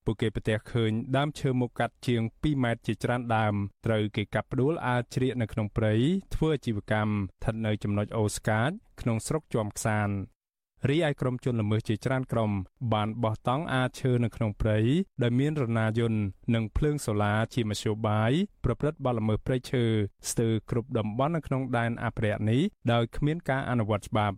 [0.05, 3.55] ពួកគេប្រទះឃើញដើមឈើមុខកាត់ជាង2ម៉ែត្រជាច្រើនដើម
[3.87, 5.95] ត្រូវគេកាប់ផ្ដួលអាលជ្រៀកនៅក្នុងព្រៃ
[6.35, 8.71] ធ្វើអាជីវកម្មស្ថិតនៅចំណុចអូស្កាច
[9.01, 10.11] ក្នុងស្រុកជាំខ្សាន
[10.89, 12.51] រីឯក្រុមជនល្មើសជាច្រើនក្រុម
[12.93, 14.79] បានបោះតង់អាឈើនៅក្នុងព្រៃ
[15.23, 16.21] ដែលមានរណាយន្ត
[16.55, 18.33] និងភ្លើងសូឡាជាមធ្យោបាយ
[18.65, 19.85] ប្រព្រឹត្តបទល្មើសព្រៃឈើ
[20.31, 22.61] ស្ទើរគ្រប់តំបន់នៅក្នុងដែនអភិរក្សនេះ
[22.93, 24.37] ដោយគ្មានការអនុវត្តច្បាប់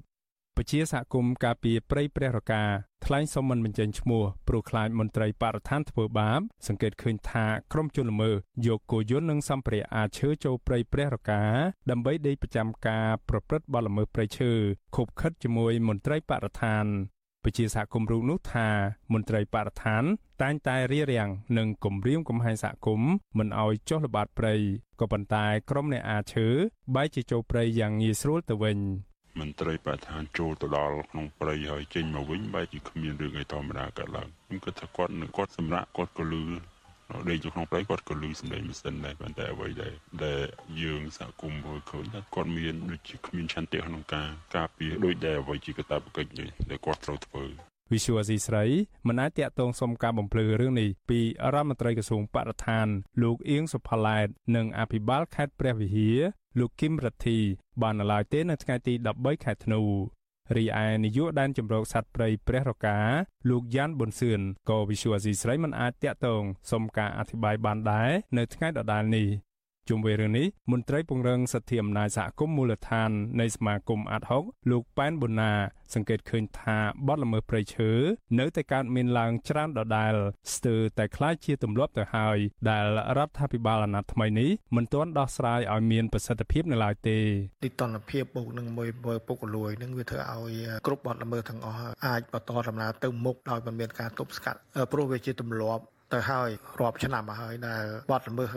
[0.56, 2.62] ពជាសហគមន៍ការពីព្រៃព្រះរកា
[3.04, 8.34] ថ្លែងសុំមិនបញ្ចេញឈ្មោះព្រោះខ្លាចមន្ត្រីបរិស្ថានធ្វើបាបសង្កេតឃើញថាក្រុមជនល្មើស
[8.66, 11.42] យកគោយន្តនិងសម្ភារៈអាឈើចូលព្រៃព្រះរកា
[11.90, 14.50] ដើម្បីដេកប្រចាំការប្រព្រឹត្តបទល្មើសព្រៃឈើ
[14.96, 16.86] ខុបខិតជាមួយមន្ត្រីបរិស្ថាន
[17.44, 18.68] ពជាសហគមន៍រូបនោះថា
[19.12, 20.04] មន្ត្រីបរិស្ថាន
[20.42, 21.28] តែងតែរៀបរៀង
[21.58, 24.54] និងគម្រាមកំហែងសហគមន៍មិនឲ្យចុះល្បាតព្រៃ
[25.00, 26.48] ក៏ប៉ុន្តែក្រុមអ្នកអាឈើ
[26.94, 28.78] បែរជាចូលព្រៃយ៉ាងងាយស្រួលទៅវិញ
[29.40, 36.44] មន្ត្រីបរិស្ថានចូលទៅដល់ក្នុងព្រៃហើយចេញមកវិញបែរជាគ្មានរឿងអីធម្មតាកើតឡើងខ្ញុំគិតថាគាត់នឹងគាត់សម្រាប់គាត់ក៏លឺ
[37.30, 39.92] ដេកនៅក្នុងព្រៃគាត់ក៏លឺសម្លេងម៉ាស៊ីនដែរប៉ុន្តែអ្វីដែល
[40.24, 40.40] ដែល
[40.82, 46.30] យើងសហគមន៍មើលឃើញថាគាត់មានដូចជាគ្មានឆន្ទៈក្នុងការការពារដូចដែលអ្វីជាកាតព្វកិច្ច
[46.70, 47.44] ដែលគាត់ត្រូវធ្វើ
[47.92, 48.64] វិសុវអាស៊ីស្រី
[49.08, 51.24] មិនអាចតាក់ទងសុំការបំភ្លឺរឿងនេះពីរ
[51.54, 52.86] ដ្ឋមន្ត្រីក្រសួងបរិស្ថាន
[53.22, 56.18] លោកអៀងសុផាឡែតនិងអភិបាលខេត្តព្រះវិហារ
[56.58, 57.38] លោកគឹមរទ្ធី
[57.82, 59.80] បាននៅឡើយទេនៅថ្ងៃទី13ខែធ្នូ
[60.56, 62.98] រីឯនាយកដែនជំរកសត្វព្រៃព្រះរកា
[63.50, 64.40] លោកយ៉ាន់ប៊ុនសឿន
[64.70, 69.28] ក៏វិសុវអាស៊ីស្រីមិនអាចតាក់ទងសុំការអធិប្បាយបានដែរនៅថ្ងៃដដែលនេះ
[69.89, 73.09] ជុំវិញរឿងនេះមន្ត្រីពង្រឹងសិទ្ធិអំណាចសហគមន៍មូលដ្ឋាន
[73.41, 75.51] នៃសមាគមអាត់ហុកលោកប៉ែនប៊ុនណា
[75.93, 76.77] សង្កេតឃើញថា
[77.07, 77.91] បទល្មើសព្រៃឈើ
[78.39, 80.13] នៅតែកើតមានឡើងច្រើនដដែល
[80.55, 82.37] ស្ទើរតែคล้ายជាទម្លាប់ទៅហើយ
[82.69, 82.85] ដែល
[83.17, 87.17] រដ្ឋាភិបាលអាណត្តិថ្មីនេះមិនទាន់ដោះស្រាយឲ្យមានប្រសិទ្ធភាពនៅឡើយទេ
[87.63, 88.89] ទីតនភាពបូកនឹងមួយ
[89.27, 90.53] ពុកលួយនឹងវាធ្វើឲ្យ
[90.87, 94.59] គ្រប់បទល្មើសទាំងអស់អាចបន្តដំណើរទៅមុខដោយមិនមានការទប់ស្កាត់
[94.91, 95.83] ព្រោះវាជាទម្លាប់
[96.14, 96.50] ទៅហើយ
[96.80, 98.56] រាប់ឆ្នាំមកហើយដែលបាត់ល្មើស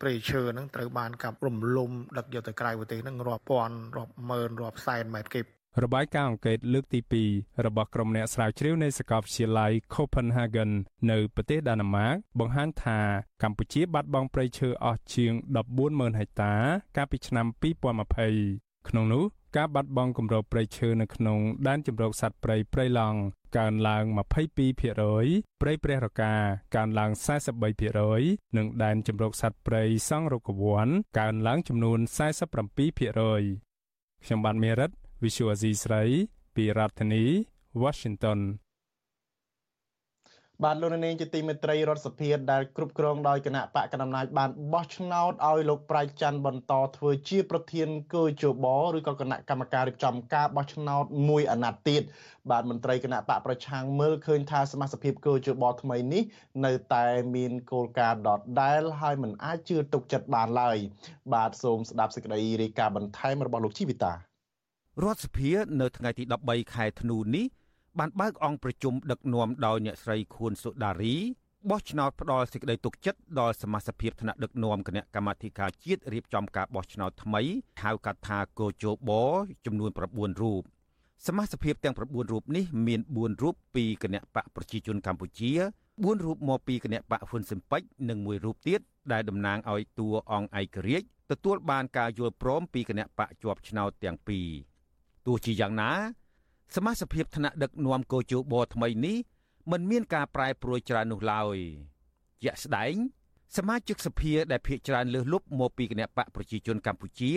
[0.00, 5.46] ព្រៃឈើហ្នឹងត្រូវបានកាប់រំលំដឹកយកទៅក្រៅប្រទេសហ្នឹងរាប់ពាន់រាប់ម៉ឺនរាប់សែនម៉ែត្រគីប
[5.84, 7.00] របាយការណ៍អង្កេតលើកទី
[7.32, 10.70] 2របស់ក្រុមអ្នកស្រាវជ្រាវនៃសាកលវិទ្យាល័យ Copenhagen
[11.10, 13.00] នៅប្រទេសដាណឺម៉ាកបង្ហាញថា
[13.42, 15.32] កម្ពុជាបាត់បង់ព្រៃឈើអស់ជាង
[15.76, 16.54] 140,000ហិកតា
[16.96, 19.24] កាលពីឆ្នាំ2020 ក្នុងនោះ
[19.56, 23.18] ការបាត់បង់គម្របព្រៃឈើនៅក្នុងដែនជម្រកសត្វព្រៃព្រៃឡង់
[23.58, 26.34] កើនឡើង22%ព្រៃព្រះរកា
[26.76, 27.10] កើនឡើង
[27.84, 34.90] 43%និងដែនជម្រកសត្វព្រៃសង្ឃរុក្ខវ័នកើនឡើងចំនួន47%ខ្ញុំបានមេរិត
[35.22, 36.02] Visual Asia ស្រី
[36.56, 37.24] ពីរដ្ឋធានី
[37.82, 38.40] Washington
[40.64, 52.02] បាទលោកនាងជាទីមេត្រីរដ្ឋសភាដែលគ្រប់គ្រងដោយគណៈបកកណ្ដាលអំណាចបានបោះឆ្នោតឲ្យលោកប្រៃច័ន្ទបន្តធ្វើជាប្រធានគយជបឬក៏គណៈកម្មការរៀបចំការបោះឆ្នោតមួយអាណត្តិទៀត
[52.50, 56.22] បាទមន្ត្រីគណៈបកប្រឆាំងមើលឃើញថាសមាជិកគយជបថ្មីនេះ
[56.64, 58.30] នៅតែមានគោលការណ៍ដ
[58.62, 60.76] ដែលហើយមិនអាចជឿទុកចិត្តបានឡើយ
[61.34, 64.16] បាទសូមស្ដាប់សេចក្តីរាយការណ៍បន្ថែមរបស់លោកជីវិតារ
[65.14, 65.50] ដ្ឋសភា
[65.80, 67.46] នៅថ្ងៃទី13ខែធ្នូនេះ
[67.98, 71.16] បានបើកអង្គប្រជុំដឹកនាំដោយអ្នកស្រីខួនសុដារី
[71.70, 77.42] បោះឆ្នោតផ្ដល់សេចក្តីទុកចិត្តដល់សមាជិកថ្នាក់ដឹកនាំគណៈកម្មាធិការជាតិរៀបចំការបោះឆ្នោតថ្មី
[77.82, 79.10] ហៅកាត់ថាកោជប
[79.66, 80.62] ចំនួន9រូប
[81.26, 85.52] សមាជិកទាំង9រូបនេះមាន4រូបពីគណៈបកប្រជាជនកម្ពុជា
[85.88, 88.80] 4រូបមកពីគណៈបកហ៊ុនស៊ិនប៉ិចនិងមួយរូបទៀត
[89.12, 94.48] ដែលតំណាងឲ្យតួអង្គឯករាជ្យទទួលបានការយល់ព្រមពីគណៈបកជាប់ឆ្នោតទាំងពីរ
[95.26, 95.90] ទោះជាយ៉ាងណា
[96.74, 99.16] សមាជិកថ្នាក់ដឹកនាំកោជបថ្មីនេះ
[99.70, 101.56] មិនមានការប្រែប្រួលច្រើននោះឡើយ
[102.42, 102.94] ជាក់ស្ដែង
[103.56, 107.32] សមាជិកសភាដែលភាកច្រើនលើសលប់មកពីគណៈបកប្រជាជនកម្ពុជា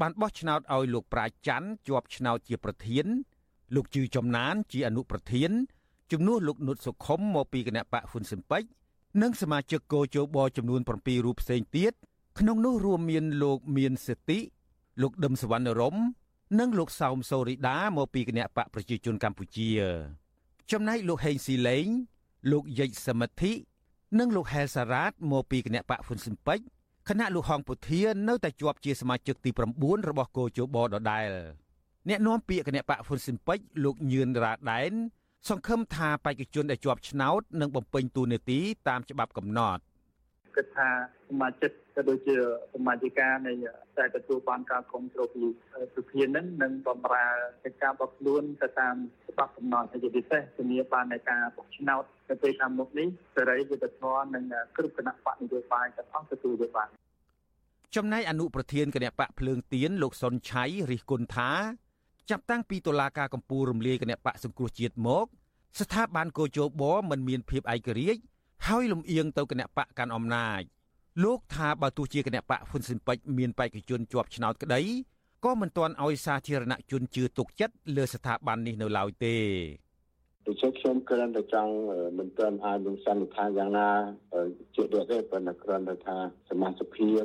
[0.00, 3.06] បានបោះឆ្នោតឲ្យលោកប្រាច័ន្ទជាប់ឆ្នោតជាប្រធាន
[3.74, 5.50] លោកជឺចំណានជាអនុប្រធាន
[6.12, 8.62] ជំនួសលោកនុតសុខុមមកពីគណៈបកហ៊ុនស៊ិនប៉ិច
[9.22, 11.92] និងសមាជិកកោជបចំនួន7រូបផ្សេងទៀត
[12.38, 14.38] ក្នុងនោះរួមមានលោកមានសិទ្ធិ
[15.02, 15.96] លោកដឹមសវណ្ណរម
[16.58, 19.68] និងលោកសោមសូរីដាមកពីគណៈបកប្រជាជនកម្ពុជា
[20.72, 21.86] ចំណែកលោកហេងស៊ីលេង
[22.52, 23.52] លោកយិចសមិទ្ធិ
[24.18, 26.58] និងលោកហែលសារ៉ាតមកពីគណៈបកហ៊ុនស៊ិនប៉ិច
[27.08, 29.50] គណៈលោកហងពុធានៅតែជាប់ជាសមាជិកទី
[29.80, 31.28] 9របស់គោជបដដែល
[32.08, 34.92] អ្នកនាំពាក្យគណៈបកហ៊ុនស៊ិនប៉ិចលោកញឿនរ៉ាដែន
[35.48, 39.82] សង្ឃឹមថាបេក្ខជនដែលជាប់ឆ្នោតនឹងបំពេញតួនាទីតាមច្បាប់កំណត់
[40.56, 40.88] គិតថា
[41.28, 42.36] សមាជិកក៏ដូចជា
[42.74, 43.52] សមាជិកានៃ
[43.98, 45.48] តែទទួលបានការគ្រប់គ្រងពី
[45.94, 47.26] សុភានឹងនឹងបំរើ
[47.64, 48.94] កិច្ចការរបស់ខ្លួនទៅតាម
[49.30, 54.44] ច្បាប់កំណត់ជាពិសេសធានាបាននៃការបោះឆ្នោតនៅពេលខាងមុខនេះសេរីយុត្តិធម៌និង
[54.76, 56.88] គ្រប់គណៈបកនយោបាយទាំងអស់ទទួលយកបាន
[57.96, 61.50] ចំណែកអនុប្រធានគណៈបកភ្លើងទៀនលោកសុនឆៃរិះគន់ថា
[62.30, 65.26] ចាប់តាំងពីតុលាការកំពូលរំលាយគណៈបកសង្គ្រោះជាតិមក
[65.80, 68.20] ស្ថាប័នកោជបមិនមានភាពឯករាជ្យ
[68.68, 70.62] ហើយលំអៀងទៅគណៈបកកាន់អំណាច
[71.24, 74.80] លោកថាបើទោះជាគណៈបកហ៊ុនស៊ិនពេជ្រមានបេក្ខជនជាប់ឆ្នោតក្តី
[75.44, 79.36] ក៏មិនទាន់ឲ្យសាធារណជនជឿទុកចិត្តលើស្ថាប័ននេះនៅឡើយទេ
[80.46, 81.74] ដូច្នេះខ្ញុំគ្រាន់តែចង់
[82.18, 83.88] មិនទាន់អាចនឹងសន្និដ្ឋានយ៉ាងណា
[84.76, 86.16] ជាក់លាក់ទេប៉ុន្តែគ្រាន់តែថា
[86.50, 87.24] សមាជិកភាព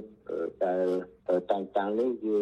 [0.65, 0.87] ដែល
[1.51, 2.39] តែងតាំងនេះវា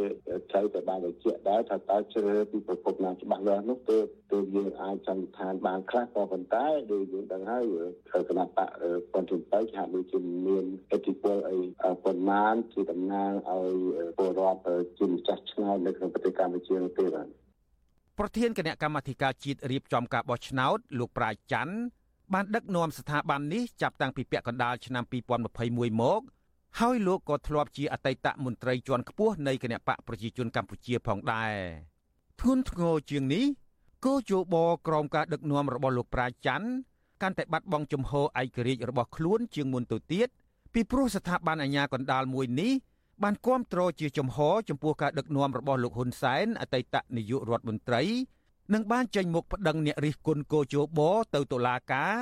[0.52, 7.64] ត្រូវតែបានបញ្ជាក់ដែរថាតើជ្រើសពីប្រភពណាច្បាស់លាស់នោះទើបទើបយើងអាចសន្និដ្ឋានបានខ្លះក៏ប៉ុន្តែដូចយើងដឹងហើយ
[8.30, 8.70] គណៈបក
[9.14, 10.66] ប៉ុន្តែទៅហាក់ដូចជាមាន
[10.96, 11.58] ឥទ្ធិពលអី
[12.04, 13.74] ប៉ុន្មានជាតំណាងឲ្យ
[14.18, 14.60] ពលរដ្ឋ
[14.98, 17.45] ជាម្ចាស់ឆ្នោតនៅក្នុងប្រទេសកម្ពុជានោះទេបាទ
[18.20, 21.76] ប្រធានគណៈកម្មាធិការជាតិរៀបចំការបោះឆ្នោតលោកប្រាជ្ញច័ន្ទ
[22.34, 25.04] បានដឹកនាំស្ថាប័ននេះចាប់តាំងពីពាក់កណ្ដាលឆ្នាំ
[25.52, 26.22] 2021មក
[26.80, 31.54] ហើយលោកក៏ធ្លាប់ជាអតីតមន្ត្រីជាន់ខ្ពស់នៃគណៈបកប្រជាជនកម្ពុជាផងដែរ
[32.42, 33.46] ធ្ងន់ធ្ងរជាងនេះ
[34.06, 34.56] គោជប
[34.88, 36.68] ក្រោមការដឹកនាំរបស់លោកប្រាជ្ញច័ន្ទ
[37.22, 40.28] កាន់តែបាត់បង់ជំហរឯករាជ្យរបស់ខ្លួនជាងមុនទៅទៀត
[40.74, 42.72] ពីព្រោះស្ថាប័នអាជ្ញាកណ្ដាលមួយនេះ
[43.24, 44.38] បានគាំទ្រជាចំហ
[44.70, 48.04] ចំពោះការដឹកនាំរបស់លោកហ៊ុនសែនអតីតនាយករដ្ឋមន្ត្រី
[48.74, 51.00] និងបានចេញមុខប្តឹងអ្នករិះគន់កោជប
[51.36, 52.16] ទៅតុលាការ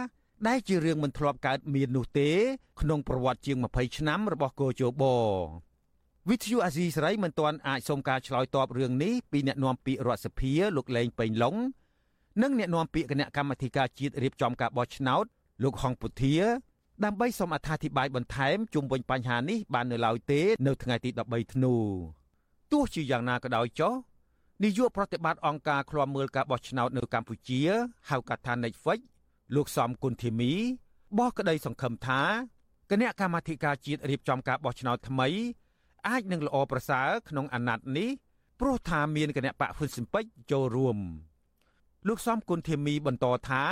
[0.47, 2.29] ដែលជារឿងមិនធ្លាប់កើតមាននោះទេ
[2.81, 5.03] ក្នុងប្រវត្តិជាង20ឆ្នាំរបស់កោជប
[6.29, 11.55] វិទ្យុអាស៊ីសេរីមិនទាន់អាចសុំការឆ្លើយតបរឿងនេះពីអ្នកនាំពាក្យរដ្ឋសភាលោកលេងពេញឡុង
[12.41, 15.25] និងអ្នកនាំពាក្យគណៈកម្មាធិការជាតិរៀបចំការបោះឆ្នោត
[15.63, 16.35] លោកហងពុធា
[17.01, 21.75] ដើម្បីសូមអត្ថាធិប្បាយបន្ថែមជុំវិញបញ្ហានេះបាននៅឡើយទេ នៅថ្ងៃទី13ធ្នូ
[22.71, 23.93] ទោះជាយ៉ាងណាក៏ដោយចុះ
[24.63, 27.61] នាយកប្រតិបត្តិអង្គការឃ្លាំមើលការបោះឆ្នោតនៅកម្ពុជា
[28.09, 28.99] ហៅកាត់ថា Netflix
[29.55, 30.51] លោកសំគុណធីមី
[31.17, 32.21] បោះក្តីសង្ឃឹមថា
[32.91, 35.27] គណៈកម្មាធិការជាតិរៀបចំការបោះឆ្នោតថ្មី
[36.07, 38.09] អាចនឹងល្អប្រសើរក្នុងអាណត្តិនេះ
[38.59, 40.97] ព្រោះថាមានគណៈបកហ៊ុនស៊ិនពេចចូលរួម
[42.07, 43.63] លោកសំគុណធីមីបន្តថា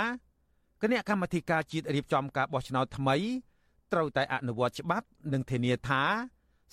[0.82, 3.16] គណៈកម្មាធិការជាតិរៀបចំការបោះឆ្នោតថ្មី
[3.92, 6.02] ត្រូវតែអនុវត្តច្បាប់និងធានាថា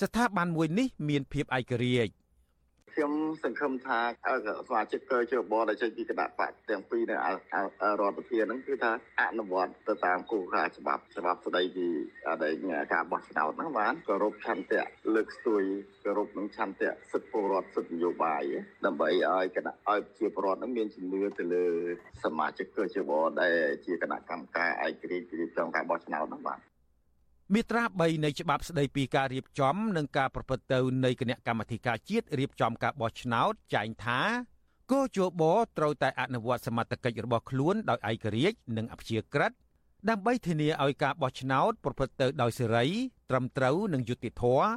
[0.01, 2.12] ស្ថាប័នមួយនេះមានភាពឯករាជ្យ
[2.93, 3.11] ខ្ញុំ
[3.43, 3.99] សង្ឃឹមថា
[4.67, 7.15] សមាជិកជបដែលចេញពីគណៈបកទាំងពីរនៅ
[7.99, 11.87] រដ្ឋសភាហ្នឹងគឺថាអនុវត្តទៅតាមគោលការណ៍ច្បាប់ច្បាប់ស្តីពី
[12.93, 14.83] ការបោះឆ្នោតហ្នឹងបានគោរពឆន្ទៈ
[15.15, 15.63] លើកស្ទួយ
[16.03, 18.43] គោរពនឹងឆន្ទៈសិទ្ធិពលរដ្ឋសិទ្ធិនយោបាយ
[18.85, 21.65] ដើម្បីឲ្យគណៈឲ្យជាពលរដ្ឋហ្នឹងមានជំនឿទៅលើ
[22.23, 23.11] សមាជិកជប
[23.41, 26.59] ដែលជាគណៈកម្មការឯករាជ្យរៀបចំការបោះឆ្នោតហ្នឹងបាទ
[27.53, 34.21] មាត្រា3នៃច្បាប់ស្តីពីការរៀបចំនិងការប្រព្រឹត្តទៅនៃគណៈកម្មាធិការជាតិរៀបចំការបោះឆ្នោតចែងថា
[34.91, 35.43] គោជប
[35.77, 39.51] ត្រូវតែអនុវត្តសមត្ថកិច្ចរបស់ខ្លួនដោយឯករាជ្យនិងអព្យាក្រឹត
[40.09, 42.85] ដើម្បីធានាឲ្យការបោះឆ្នោតប្រព្រឹត្តទៅដោយសេរី
[43.29, 44.67] ត្រឹមត្រូវនិងយុត្តិធម៌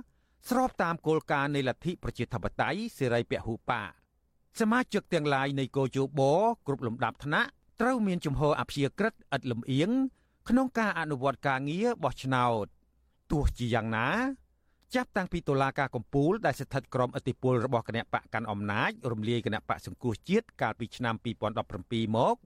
[0.48, 3.90] ស្របតាមគោលការណ៍នៃលទ្ធិប្រជាធិបតេយ្យសេរីពហុបក
[4.60, 6.20] សមាជិកទាំងឡាយនៃគោជប
[6.66, 7.48] គ្រប់លំដាប់ថ្នាក់
[7.80, 9.90] ត្រូវមានជំហរអព្យាក្រឹតឥតលំអៀង
[10.48, 12.66] ក្នុងការអនុវត្តការងារបោះឆ្នោត
[13.32, 14.08] ទោះជាយ៉ាងណា
[14.94, 21.14] ចាប់តាំងពីតុលាការកំពូលដែលស្ថិតក្រោមអធិបុលរបស់គណៈបកកាន់អំណាចរំលាយគណៈបកសង្គ្រោះជាតិកាលពីឆ្នាំ
[21.64, 22.36] 2017មក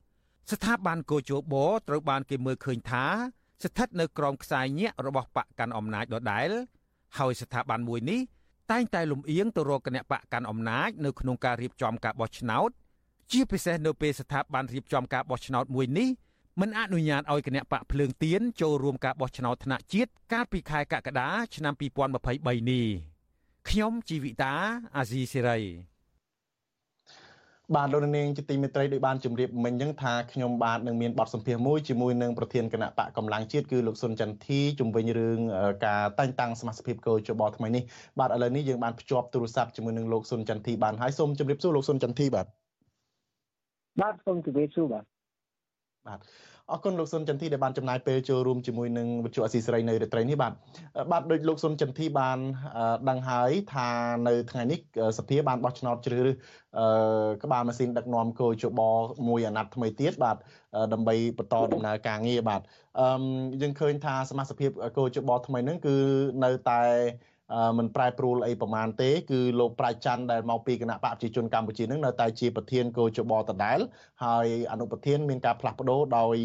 [0.52, 1.54] ស្ថាប័នកោជប
[1.88, 3.04] ត្រូវបានគេមើលឃើញថា
[3.64, 6.50] ស្ថិតនៅក្រោមខ្សែញាក់របស់បកកាន់អំណាចដដែល
[7.18, 8.20] ហើយស្ថាប័នមួយនេះ
[8.72, 12.70] តែងតែលំអៀងទៅរកគណៈបកកាន់អំណាចនៅក្នុងការរៀបចំការបោះឆ្នោត
[13.32, 16.08] ជាពិសេសនៅពេលស្ថាប័នរៀបចំការបោះឆ្នោតមួយនេះ
[16.60, 22.86] មិនអនុញ្ញាតឲ្យគណៈបកភ្លើងទៀនចូលរួមការបោះឆ្នោតថ្នាក់ជាតិកាលពីខែកក្កដាឆ្នាំ2023នេះ
[23.68, 24.54] ខ្ញុំជីវិតា
[24.96, 25.60] អាស៊ីសេរី
[27.74, 35.38] បាទលោកនាងជាទីមេត្រីដោយបានជម្រាបមិញអញ្ចឹងថាខ្ញុំបាទនឹងមានបទសម្ភាសន៍មួយជាមួយនឹងប្រធានគណៈបកកម្លាំងជាតិគឺលោកសុនចន្ទធីជំវិញរឿង
[35.86, 37.82] ការតែងតាំងសមាជិកកោជបថ្មីនេះ
[38.18, 42.46] បាទឥឡូវនេះយើងបានភ្ជាប់ទូរស័ព្ទជាមួយនឹងលោកសុនចន្ទធីបានហើយសូមជម្រាបសួរលោកសុនចន្ទធីបាទ
[44.00, 45.15] បាទសូមជម្រាបសួរបាទ
[46.08, 46.20] បាទ
[46.72, 50.52] អរគុណលោកសុនចន្ទធីដែលបានចំណាយពេលចូលរួមជាមួយនឹងវិទ្យុអស៊ីសេរីនៅរាត្រីនេះបាទ
[51.12, 52.38] បាទដោយលោកសុនចន្ទធីបាន
[53.08, 53.88] ដឹងហើយថា
[54.28, 54.78] នៅថ្ងៃនេះ
[55.18, 56.36] សភាបានបោះឆ្នោតជ្រើសរើស
[57.44, 58.80] ក្បាលម៉ាស៊ីនដឹកនាំគោជប
[59.28, 60.36] មួយអាណត្តិថ្មីទៀតបាទ
[60.92, 62.60] ដើម្បីបន្តដំណើរការងារបាទ
[63.00, 63.06] អឺ
[63.62, 64.56] យើងឃើញថាសមាជិក
[64.96, 65.96] គោជបថ្មីហ្នឹងគឺ
[66.44, 66.82] នៅតែ
[67.78, 73.78] មិនប្រែប្រួលអីប្រមាណទេគឺលោកប្រាច់ច័ន្ទដែលមកពីគណៈបកប្រជាជនកម្ពុជានឹងនៅតែជាប្រធានកោជបដដែល
[74.24, 76.36] ហើយអនុប្រធានមានការផ្លាស់ប្ដូរដោយ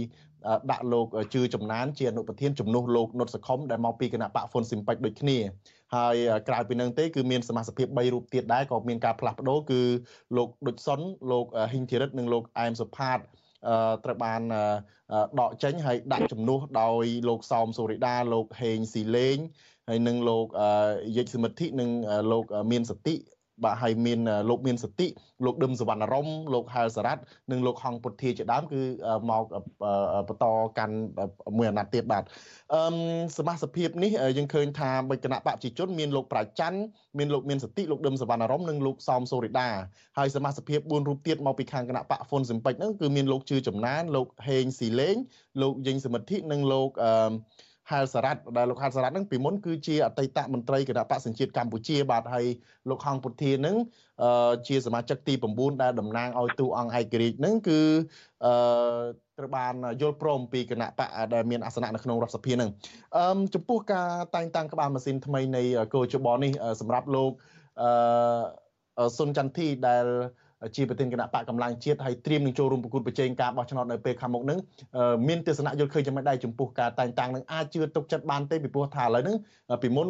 [0.71, 5.37] ដាក់លោកជឿចំណានជាអនុប្រធានជំនួសលោកនុតសខុមដែលមកពីគណៈបកហ្វុនស៊ីមពេចដូចគ្នា
[5.95, 6.15] ហើយ
[6.47, 9.81] ក្រៅពីនឹងទេគឺមានសមាជិក3រូបទៀតដែរក៏មានការផ្លាស់ប្ដូរគឺ
[10.37, 10.99] លោកដុចសុន
[11.31, 13.19] លោកហ៊ីងធីរិតនិងលោកអែមសុផាត
[14.05, 14.41] ត្រូវបាន
[15.39, 19.37] ដកចេញហើយដាក់ជំនួសដោយលោកសោមសូរិដាលោកហេងស៊ីលេង
[19.89, 20.45] ហើយនឹងលោក
[21.17, 21.89] យិចសមិទ្ធិនិង
[22.31, 23.15] លោកមានសតិ
[23.63, 24.19] បាទហើយមាន
[24.49, 25.07] លោកមានសតិ
[25.45, 27.21] លោកដឹមសវណ្ណរមលោកហែលសារ៉ាត់
[27.51, 28.81] និងលោកហងពុទ្ធាជាដើមគឺ
[29.29, 29.43] មក
[30.27, 30.45] បន្ត
[30.77, 30.95] កាន់
[31.57, 32.23] មួយអាណត្តិទៀតបាទ
[32.73, 32.81] អឺ
[33.37, 36.79] សមាជិកនេះយើងឃើញថាបេគណៈបព្វជិជនមានលោកប្រាច័ន្ទ
[37.17, 39.69] មានលោកមានសតិលោកដឹមសវណ្ណរមនិងលោកសោមសូរិដា
[40.17, 45.15] ហើយសមាជិក4រូបទៀតមកពីខាងគណៈបកហ្វុនសិមពេចហ្នឹងគឺមានលោកជឿចំណានលោកហេងស៊ីលេង
[45.61, 47.31] លោកយិញសមិទ្ធិនិងលោកអឺ
[47.89, 52.45] ហែលសារ៉ាត់ដែលលោកហែលសារ៉ាត់នឹងពីមុនគឺជាអតីតមន្ត្រីគណៈបកសញ្ជាតិកម្ពុជាបាទហើយ
[52.89, 53.75] លោកហងពុធានឹង
[54.67, 57.79] ជាសមាជិកទី9ដែលតំណាងឲ្យទូអង្គឯករាជ្យនឹងគឺ
[58.45, 58.53] អឺ
[59.37, 62.69] ត្រូវបានយល់ព្រមពីគណៈបកដែលមានអាសនៈនៅក្នុងរដ្ឋសភានឹង
[63.17, 65.63] អឺចំពោះការតែងតាំងក្បាលម៉ាស៊ីនថ្មីនៃ
[65.93, 66.51] កោជបនេះ
[66.81, 67.31] សម្រាប់លោក
[67.81, 70.05] អឺសុនចន្ទធីដែល
[70.75, 74.59] ជាប្រធានគណៈបកកម្លាំងជាតិហើយត្រៀមនឹងចូលរួមប្រគួតប្រជែងការបោះឆ្នោតនៅពេលខាងមុខនឹង
[75.27, 79.37] មានទស្សនៈយល់ឃើញយ៉ាងម៉េចដែរចំពោះការតែងតាំងនឹងអាចជឿទុកចិត្តបានទេពីព្រោះថាឥឡូវហ្នឹង
[79.81, 80.07] ពីមុន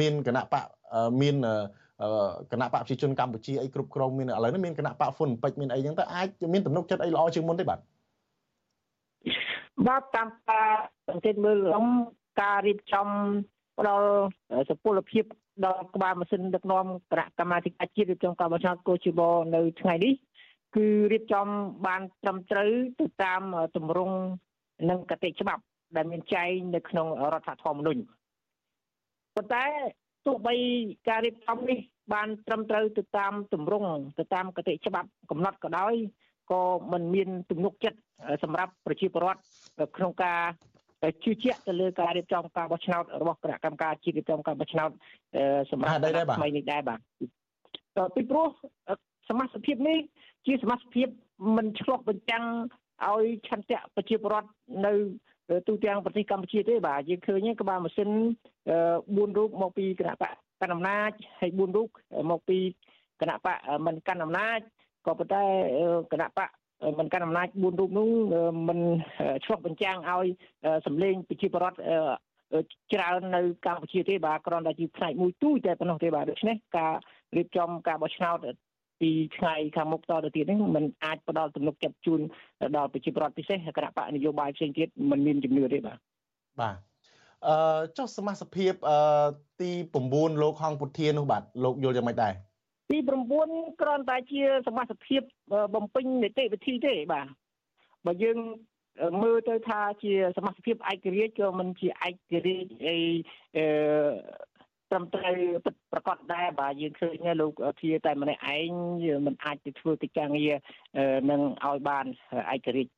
[0.00, 0.64] មានគណៈបក
[1.22, 1.34] មាន
[2.52, 7.78] គណៈបកប្រជាជនកម្ពុជាអីគ្រប់គ្រងមានឥឡូវនេះមានគណៈបកហ្វុនពេជ្រមានអីចឹងទៅអាចមានទំនុកចិត្តអីល្អជាងមុនទេបាទ
[9.86, 10.68] បាទតាមការ
[11.08, 11.86] សង្កេតមើលខ្ញុំ
[12.40, 13.08] ការរៀបចំ
[13.78, 14.08] ផ្ដល់
[14.68, 15.24] សុពលភាព
[15.62, 19.20] ដល់ក្បាលម៉ាស៊ីនដឹកនាំគណៈកម្មាធិការជាតិរៀបចំការបោះឆ្នោតកោជប
[19.54, 20.14] នៅថ្ងៃនេះ
[20.76, 21.46] គឺរៀបចំ
[21.86, 23.42] បានត្រឹមត្រូវទៅតាម
[23.76, 24.16] ទម្រង់
[24.90, 25.62] និងកតិច្បាប់
[25.96, 28.00] ដែលមានចែងនៅក្នុងរដ្ឋធម្មនុញ្ញ
[29.34, 29.64] ប៉ុន្តែ
[30.26, 30.54] ទោះបី
[31.08, 31.78] ការរៀបចំនេះ
[32.12, 35.94] បានត្រឹមត្រូវទៅតាមទម្រង់ទៅតាមកតិច្បាប់កំណត់ក៏ដោយ
[36.50, 36.60] ក៏
[36.92, 37.98] มันមានទំនុកចិត្ត
[38.42, 39.40] សម្រាប់ប្រជាពលរដ្ឋ
[39.96, 40.40] ក្នុងការ
[41.24, 44.90] ជឿជាក់ទៅលើការរៀបចំការបោះឆ្នោតរបស់គណៈកម្មការជាតិរៀបចំការបោះឆ្នោត
[45.70, 45.92] សម្រាប់
[46.38, 46.98] ថ្មីនេះដែរបាទ
[48.14, 48.46] ពីព្រោះ
[49.28, 49.98] សមាជិកភាពនេះ
[50.46, 51.08] ជាសមាជិកភាព
[51.56, 52.44] មិនឆ្លុះបញ្ចាំង
[53.06, 54.48] ឲ្យឆន្ទៈប្រជាពលរដ្ឋ
[54.86, 54.92] នៅ
[55.68, 58.10] ទូទាំងប្រទេសកម្ពុជាទេបាទយើងឃើញក្បាលម៉ាស៊ីន
[58.74, 60.32] 4រូបមកពីគណៈបក
[60.62, 61.88] កណ្ដាលអំណាចហើយ4រូប
[62.30, 62.58] មកពី
[63.20, 64.60] គណៈបកមិនកាន់អំណាច
[65.06, 65.44] ក៏ប៉ុន្តែ
[66.12, 66.48] គណៈបក
[66.99, 68.09] មិនកាន់អំណាច4រូបនោះ
[68.67, 68.79] មិន
[69.45, 70.27] ឆ្លុះបញ្ចាំងឲ្យ
[70.85, 71.77] សម្លេងប្រជាពលរដ្ឋ
[72.93, 76.93] ច្រើននៅកម្ពុជាទេបាទគ្រាន់តែជាផ្នែកមួយទូចតែប៉ុណ្ណោះទេបាទដូច្នេះការ
[77.37, 78.37] រៀបចំការបោះឆ្នោត
[79.01, 82.21] ពីថ្ងៃខាងមុខតទៅទៀតនេះมันអាចផ្ដល់ទំនុកចិត្តជូន
[82.75, 85.97] ដល់ប្រជាពលរដ្ឋពិសេសគណៈបកនយោបាយផ្សេងទៀតมันមានជំនឿទេបាទ
[86.61, 86.75] បាទ
[87.47, 88.99] អឺចុះសមាជិកភាពអឺ
[89.61, 89.71] ទី
[90.07, 92.33] 9លោកហងពុធានោះបាទលោកយល់យ៉ាងម៉េចដែរ
[92.90, 92.98] ទី
[93.40, 95.22] 9គ្រាន់តែជាសមាជិកភាព
[95.74, 97.26] បំពេញនីតិវិធីទេបាទ
[98.06, 98.38] បើយើង
[99.22, 102.96] មើលទៅថាជាសមាជិកភាពឯករាជ្យក៏មិនជាឯករាជ្យអី
[103.56, 103.64] អឺ
[104.90, 108.70] ត្រឹមត្រូវពិតប្រកបដែរបាទយើងឃើញលោកធាតែម្នាក់ឯង
[109.26, 110.54] មិនអាចទៅធ្វើកិច្ចការងារ
[111.30, 112.06] នឹងឲ្យបាន
[112.54, 112.92] ឯករាជ្យ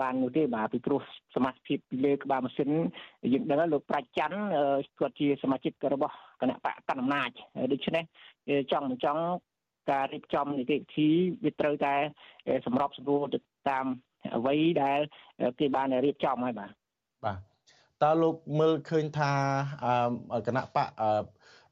[0.00, 1.00] បាននោះទេបាទពីព្រោះ
[1.34, 2.70] សមាជិកពីលើក្បាលម៉ាស៊ីន
[3.32, 4.38] យើងដឹងលោកប្រាច់ច័ន្ទ
[5.00, 7.30] គាត់ជាសមាជិករបស់ គណៈបកកណ្ដាលអំណាច
[7.72, 8.04] ដូច្នេះ
[8.72, 9.22] ចង់មិនចង់
[9.90, 11.08] ការរៀបចំនីតិវិធី
[11.44, 11.94] វាត្រូវតែ
[12.66, 13.38] សម្របសម្រួលទៅ
[13.70, 13.86] តាម
[14.36, 15.00] អ្វីដែល
[15.58, 16.70] គេបានរៀបចំហើយបាទ
[17.24, 17.38] បាទ
[18.02, 19.32] តើលោកមើលឃើញថា
[20.46, 20.88] គណៈបក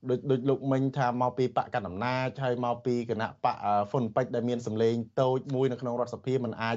[0.09, 3.57] ដូចដូចលោកមិញថាមកពីបកកណ្ដាលអំណាចហើយមកពីគណៈបក
[3.91, 6.77] ហ្វុនពេជ្រដែលមានសម្លេងតូចមួយនៅក្នុងរដ្ឋសភាมันអាច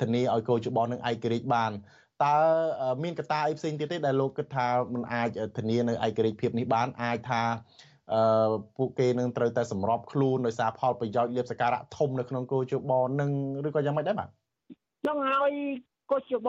[0.00, 1.72] ធានាឲ្យកោជបនឹងឯករាជ្យបាន
[2.22, 2.36] តើ
[3.02, 7.42] មានកត្តាអីផ្សេងទៀតទេដែលលោកគិតថាมันអាចធានានៅឯករាជ្យភាពនេះបានអាចថា
[8.12, 13.30] អឺពួកគេនឹងត្រូវតែសម្របខ្លួនដោយសារផលប្រយោជន៍លៀបសការៈធំនៅក្នុងគោជបនឹង
[13.66, 14.28] ឬក៏យ៉ាងម៉េចដែរបាទ
[15.06, 15.54] ចង់ឲ្យ
[16.10, 16.48] កោជប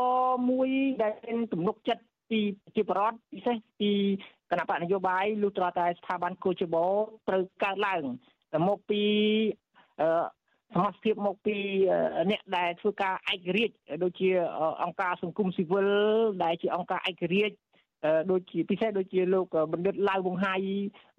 [0.51, 0.69] មួយ
[1.01, 3.91] ដែលមានទំនុកចិត្តពីប្រជាពលរដ្ឋពិសេសពី
[4.51, 6.75] គណៈបកនយោបាយលុះត្រាតែស្ថាប័នកោជប
[7.27, 8.03] ត្រូវកើតឡើង
[8.67, 9.03] មកពី
[10.01, 10.07] អឺ
[10.73, 11.57] សមាជិកមកពី
[12.31, 14.29] អ្នកដែលធ្វើការឯករាជ្យដូចជា
[14.83, 15.87] អង្គការសង្គមស៊ីវិល
[16.43, 17.55] ដែលជាអង្គការឯករាជ្យ
[18.31, 20.55] ដូចជាពិសេសដូចជាលោកបណ្ឌិតឡាវវងហៃ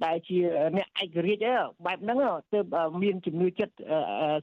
[0.05, 0.39] ដែលជា
[0.77, 1.47] អ្នកឯករាជ្យ
[1.87, 2.19] បែបហ្នឹង
[2.53, 2.65] ទើប
[3.03, 3.75] មានជំនឿចិត្ត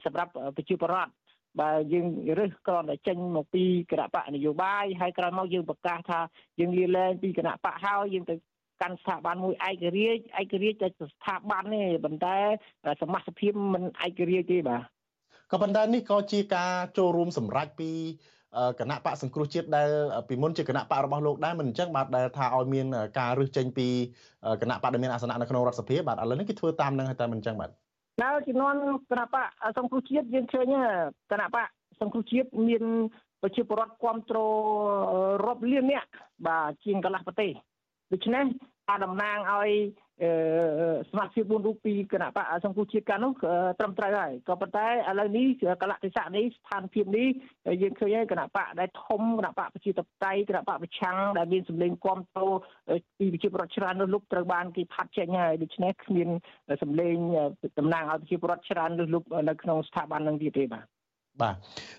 [0.04, 1.12] សម្រាប់ប្រជាពលរដ្ឋ
[1.60, 2.06] បើយើង
[2.38, 6.20] រើសគ្រាន់តែចេញមកពីគណៈបកនយោបាយហើយក្រោយមកយើងប្រកាសថា
[6.60, 8.34] យើងលាលែងពីគណៈបកហើយយើងទៅ
[8.82, 12.36] កាន់ស្ថាប័នមួយឯករាជ្យឯករាជ្យតែស្ថាប័នទេប៉ុន្តែ
[13.02, 14.93] សមាជិកភាពមិនឯករាជ្យទេបាទ
[15.54, 17.90] ក៏ប៉ុន្តែនេះក៏ជាការចូលរួមសម្រេចពី
[18.80, 19.88] គណៈបកសង្គ្រោះជាតិដែល
[20.28, 22.86] ពីមុនជាគណៈបករបស់លោកដែរមិនអញ្ចឹងបាទដែលថាឲ្យមាន
[23.18, 23.88] ការរឹសចេញពី
[24.62, 27.70] គណៈបកដែលមានអាសនៈនៅក្នុងរដ្ឋសភាបាទឥឡូវនេះគេធ្វើតាមនឹងហើយតែមិនអញ្ចឹងបាទ
[28.22, 28.78] ដល់ជំនាន់
[29.10, 29.46] គណៈបក
[29.78, 30.66] សង្គ្រោះជាតិយើងឃើញ
[31.32, 31.66] គណៈបក
[32.00, 32.82] សង្គ្រោះជាតិមាន
[33.42, 34.52] ប្រជាពលរដ្ឋគ្រប់គ្រង
[35.46, 36.06] រាប់លានអ្នក
[36.46, 37.50] បាទជាងកន្លះប្រទេស
[38.12, 38.44] ដូច្នេះ
[38.88, 39.70] អាចតំណាងឲ្យ
[41.10, 43.32] សមាជិក4រូបពីគណៈបកសង្គ្រោះជាតិកាលនោះ
[43.78, 45.46] ត្រឹមត្រូវហើយក៏ប៉ុន្តែឥឡូវនេះ
[45.82, 47.28] កលៈទេសៈនេះស្ថានភាពនេះ
[47.82, 52.44] យើងឃើញហើយគណៈបកដែលធំគណៈបកប្រជាធិបតេយ្យគណៈបកប្រឆាំងដែលមានសម្លេងគាំទ្រ
[53.18, 56.28] ពីប្រជាពលរដ្ឋច្រើននោះលុបត្រូវបានគេផាត់ចេញហើយដូច្នេះគ្មាន
[56.82, 57.16] សម្លេង
[57.78, 60.93] តំណាងឲ្យប្រជាពលរដ្ឋច្រើននោះលុបនៅក្នុងស្ថាប័ននឹងទៀតទេបាទ
[61.42, 61.54] បាទ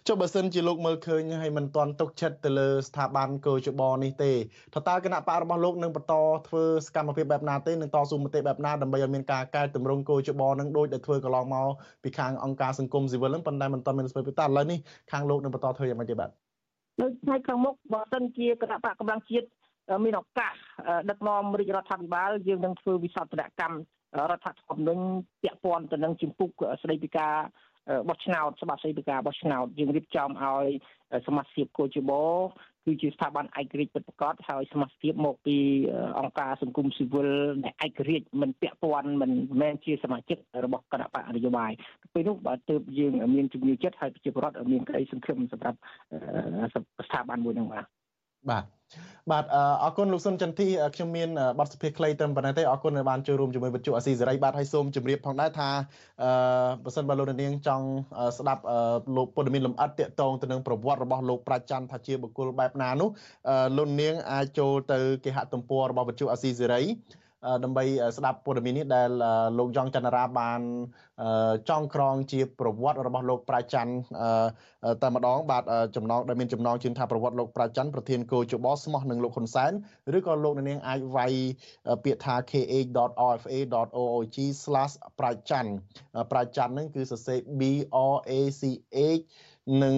[0.07, 4.31] ចុះបើសិនជាលោកមើលឃើញហើយមិនទាន់ទុកចិត្តទៅលើស្ថាប័នកោជបនេះទេ
[4.73, 6.13] ថាតើគណៈបករបស់លោកនឹងបន្ត
[6.47, 11.67] ធ្វើសកម្មភាពបែបណាទេនឹងតស៊ូមតិបែបណាដើម្បីឲ្យមានការកែតម្រង់កោជបនឹងដូចដែលធ្វើកន្លងមក
[12.03, 14.79] ពីខាងអង្គការសង្គមស៊ីវិលនឹងប៉ុន្តែមិនទាន់មានស្វ័យប្រតាឥឡូវនេះ
[15.11, 16.29] ខាងលោកនឹងបន្តធ្វើយ៉ាងម៉េចទេបាទ
[17.01, 19.47] នៅថ្ងៃខាងមុខបើសិនជាគណៈបកកម្លាំងជាតិ
[20.03, 20.53] មានឱកាស
[21.09, 23.77] ដឹកនាំរាជរដ្ឋាភិបាលយើងនឹងធ្វើវិសោធនកម្ម
[24.29, 25.03] រដ្ឋធម្មនុញ្ញ
[25.43, 26.49] ពាក់ព័ន្ធទៅនឹងជំពូក
[26.81, 27.35] ស្ដីពីការ
[28.07, 30.67] បោះឆ្នោតច្បាប់ស្តីពីការបោះឆ្នោតយើងរៀបចំឲ្យ
[31.27, 32.11] សមាជិកកោជប
[32.85, 35.57] គឺជាស្ថាប័នឯករាជ្យពិតប្រាកដហើយសមាជិកមកពី
[36.19, 37.29] អង្គការសង្គមស៊ីវិល
[37.65, 39.31] ដែលឯករាជ្យមិនពាក់ព័ន្ធមិន
[39.61, 41.71] មែនជាសមាជិករបស់គណៈបកនយោបាយ
[42.13, 45.77] ពេលនោះបើទើបយើងមានជំនឿចិត្តហើយប្រជាពលរដ្ឋមានក្តីសង្ឃឹមសម្រាប់
[47.07, 47.85] ស្ថាប័នមួយហ្នឹងបាទ
[48.49, 48.63] បាទ
[49.31, 49.45] បាទ
[49.83, 51.29] អរគុណលោកសុនចន្ទធីខ្ញុំមាន
[51.59, 55.69] បទសភាខ្លីត្រឹមប៉ុណ្ណេះទេអរគុណដែលបានចូលរួមជាមួយវិទ្យុអាស៊ីសេរីបាទហើយសូមជម្រាបផងដែរថា
[56.23, 56.29] អឺ
[56.83, 57.85] បើសិនបើលោកនាងចង់
[58.37, 58.61] ស្ដាប់
[59.15, 63.09] លោកព័ត៌មានលម្អិតតាក់ទងទៅនឹងប្រវត្តិរបស់លោកប្រាជ្ញច័ន្ទថាជាបុគ្គលបែបណានោះ
[63.77, 66.81] លោកនាងអាចចូលទៅគេហទំព័ររបស់វិទ្យុអាស៊ីសេរី
[67.63, 67.83] ដើម្បី
[68.17, 69.09] ស្ដាប់ព័ត៌មាននេះដែល
[69.57, 70.61] លោកយ៉ងច័ន្ទរាបាន
[71.69, 73.91] ចងក្រងជាប្រវត្តិរបស់លោកប្រាច័ន្ទ
[75.01, 75.63] តែម្ដងបាទ
[75.95, 79.71] ចំណងដែលមានចំណងជឿនថាប្រវត្តិលោកប្រាច័ន្ទប្រធានគោជបស្មោះនឹងលោកហ៊ុនសែន
[80.17, 81.33] ឬក៏លោកនាងអាចវាយ
[82.03, 84.37] ពាក្យថា kh.rfa.org/
[85.19, 85.71] ប្រាច័ន្ទ
[86.31, 87.61] ប្រាច័ន្ទហ្នឹងគឺសរសេរ B
[88.13, 88.61] R A C
[89.19, 89.23] H
[89.83, 89.95] និង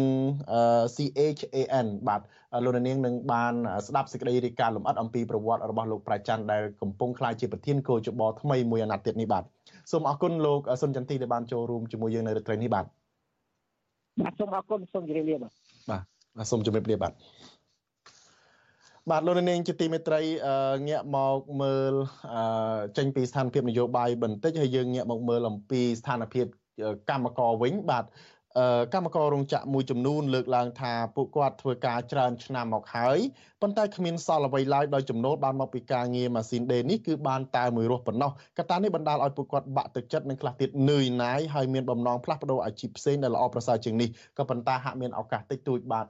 [0.96, 2.22] CHAN បាទ
[2.64, 3.54] លោកនាងនឹងបាន
[3.88, 9.44] ស្ដាប់សេចក្តីរាយការណ៍លម្អិតអំពីប្រវត្តិរបស់លោកប្រាច័ន្ទដែលកំពុងក្លាយជាប្រធានគោចបថ្មីមួយអាណត្តិទៀតនេះបាទ
[9.92, 12.86] សូមអរគុណលោកសុនចន្ទទីដែលបានចូលរួមជាមួយយើងនៅរាត្រីនេះបាទ
[14.22, 15.52] បាទសូមអរគុណសូមជម្រាបលាបាទ
[16.38, 17.14] បាទសូមជម្រាបលាបាទ
[19.12, 20.22] បាទលោកនាងជាទីមេត្រី
[20.90, 21.94] ងាកមកមើល
[22.98, 26.46] ចេញពីស្ថានភាពនយោបាយបន្តិចហើយយើងងាកមកមើលអំពីស្ថានភាព
[27.10, 28.06] កម្មករវិញបាទ
[28.94, 33.20] កម្មកររោងចក្រមួយចំនួនលើកឡើងថាពួកគាត់ធ្វើការច្រើនឆ្នាំមកហើយ
[33.62, 46.08] ប៉ុន្តែគ្មានសល់អ្វីឡើយដោយចំណូលបានមកពីការងារម៉ាស៊ីនដេរនេះគឺបានតែមួយរស់ប៉ុណ្ណោះកត្តានេះបណ្ដាលឲ្យពួកគាត់បាក់ទឹកចិត្តនិងខ្លះទៀតនឿយណាយហើយមានបំណងផ្លាស់ប្ដូរអាជីពផ្សេងដែលល្អប្រសើរជាងនេះក៏ប៉ុន្តែហាក់មានឱកាសតិចតួចបាទ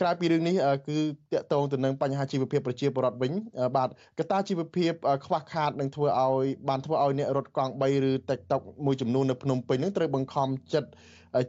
[0.00, 0.54] ក្រៅពីរឿងនេះ
[0.88, 0.98] គឺ
[1.32, 3.32] តកតងទៅនឹងបញ្ហាជីវភាពប្រជាពលរដ្ឋវិញ
[3.76, 4.92] បាទកត្តាជីវភាព
[5.26, 10.90] ខ្វះខាតនឹងធ្វើឲ្យបានធ្វើឲ្យអ្នករត់កង់3ឬ TikTok មួយចំនួននៅភ្នំពេញនឹងត្រូវបង្ខំចិត្ត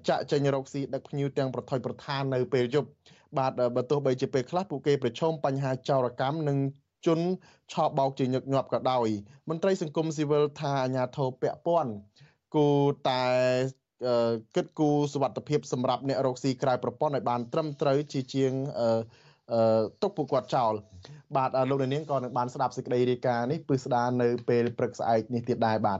[0.10, 2.90] ចាក់ចេញរកស៊ីដឹកភ្ញៀវទាំងប្រថុយប្រឋាននៅពេលយប់
[3.38, 6.58] បាទបើទោះបីជាពេលខ្លះពួកគេប្រឈមបញ្ហាចោរកម្មនិង
[7.06, 7.20] ជន
[7.74, 9.08] ឆោបបោកជាញឹកញាប់ក៏ដោយ
[9.50, 11.92] មន្ត្រីសង្គមស៊ីវិលថាអាញាធរពពន់
[12.56, 12.68] គូ
[13.10, 13.24] តែ
[14.56, 18.52] គិតគូរសុវត្ថិភាពសម្រាប់អ្នករកស៊ីក្រៅប្រព័ន្ធឲ្យបានត្រឹមត្រូវជាជាង
[20.02, 20.74] ទុកពួកគាត់ចោល
[21.36, 26.00] បាទលោកនាងក៏នឹងបានស្ដាប់សេចក្តីរាយការណ៍នេះពឹស្ដារនៅពេលព្រឹកស្អែកនេះទៀតដែរបាទ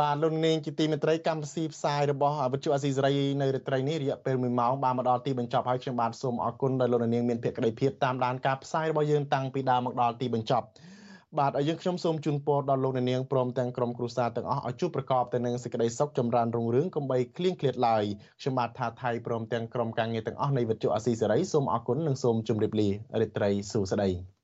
[0.00, 10.66] បាទលោកនាងជាទីមេត្រីកម្មវិធីផ្សាយរបស់វិទ្យុអស៊ីសេរីនៅរាត្រីនេះរយៈពេល1ម៉ោងបានមកដល់ទីបញ្ចប់ហើយខ្ញុំបាទសូមអរគុណដល់លោកនាងមានភក្ដីភាពតាមដានការផ្សាយរបស់យើងតាំងពីដើមមកដល់ទីបញ្ចប់
[11.38, 18.04] បាទហើយយើងខ្ញុំសូមជូនពរដល់លោកនាងព្រមទាំងក្រុមគ្រួសារទាំងអស់ឲ្យជួបប្រកបទៅនឹងសេចក្តីសុខចម្រើនរុងរឿងកុំបីឃ្លៀងឃ្លាតឡើយ
[18.40, 22.88] ខ្ញុំបាទថាថៃព្រមទាំងក្រុមការងារទាំងអស់នៃវិទ្យុអស៊ីសេរីសូមអរគុណនិងសូមជម្រាបលា
[23.20, 24.35] រីត្រីសួស្តី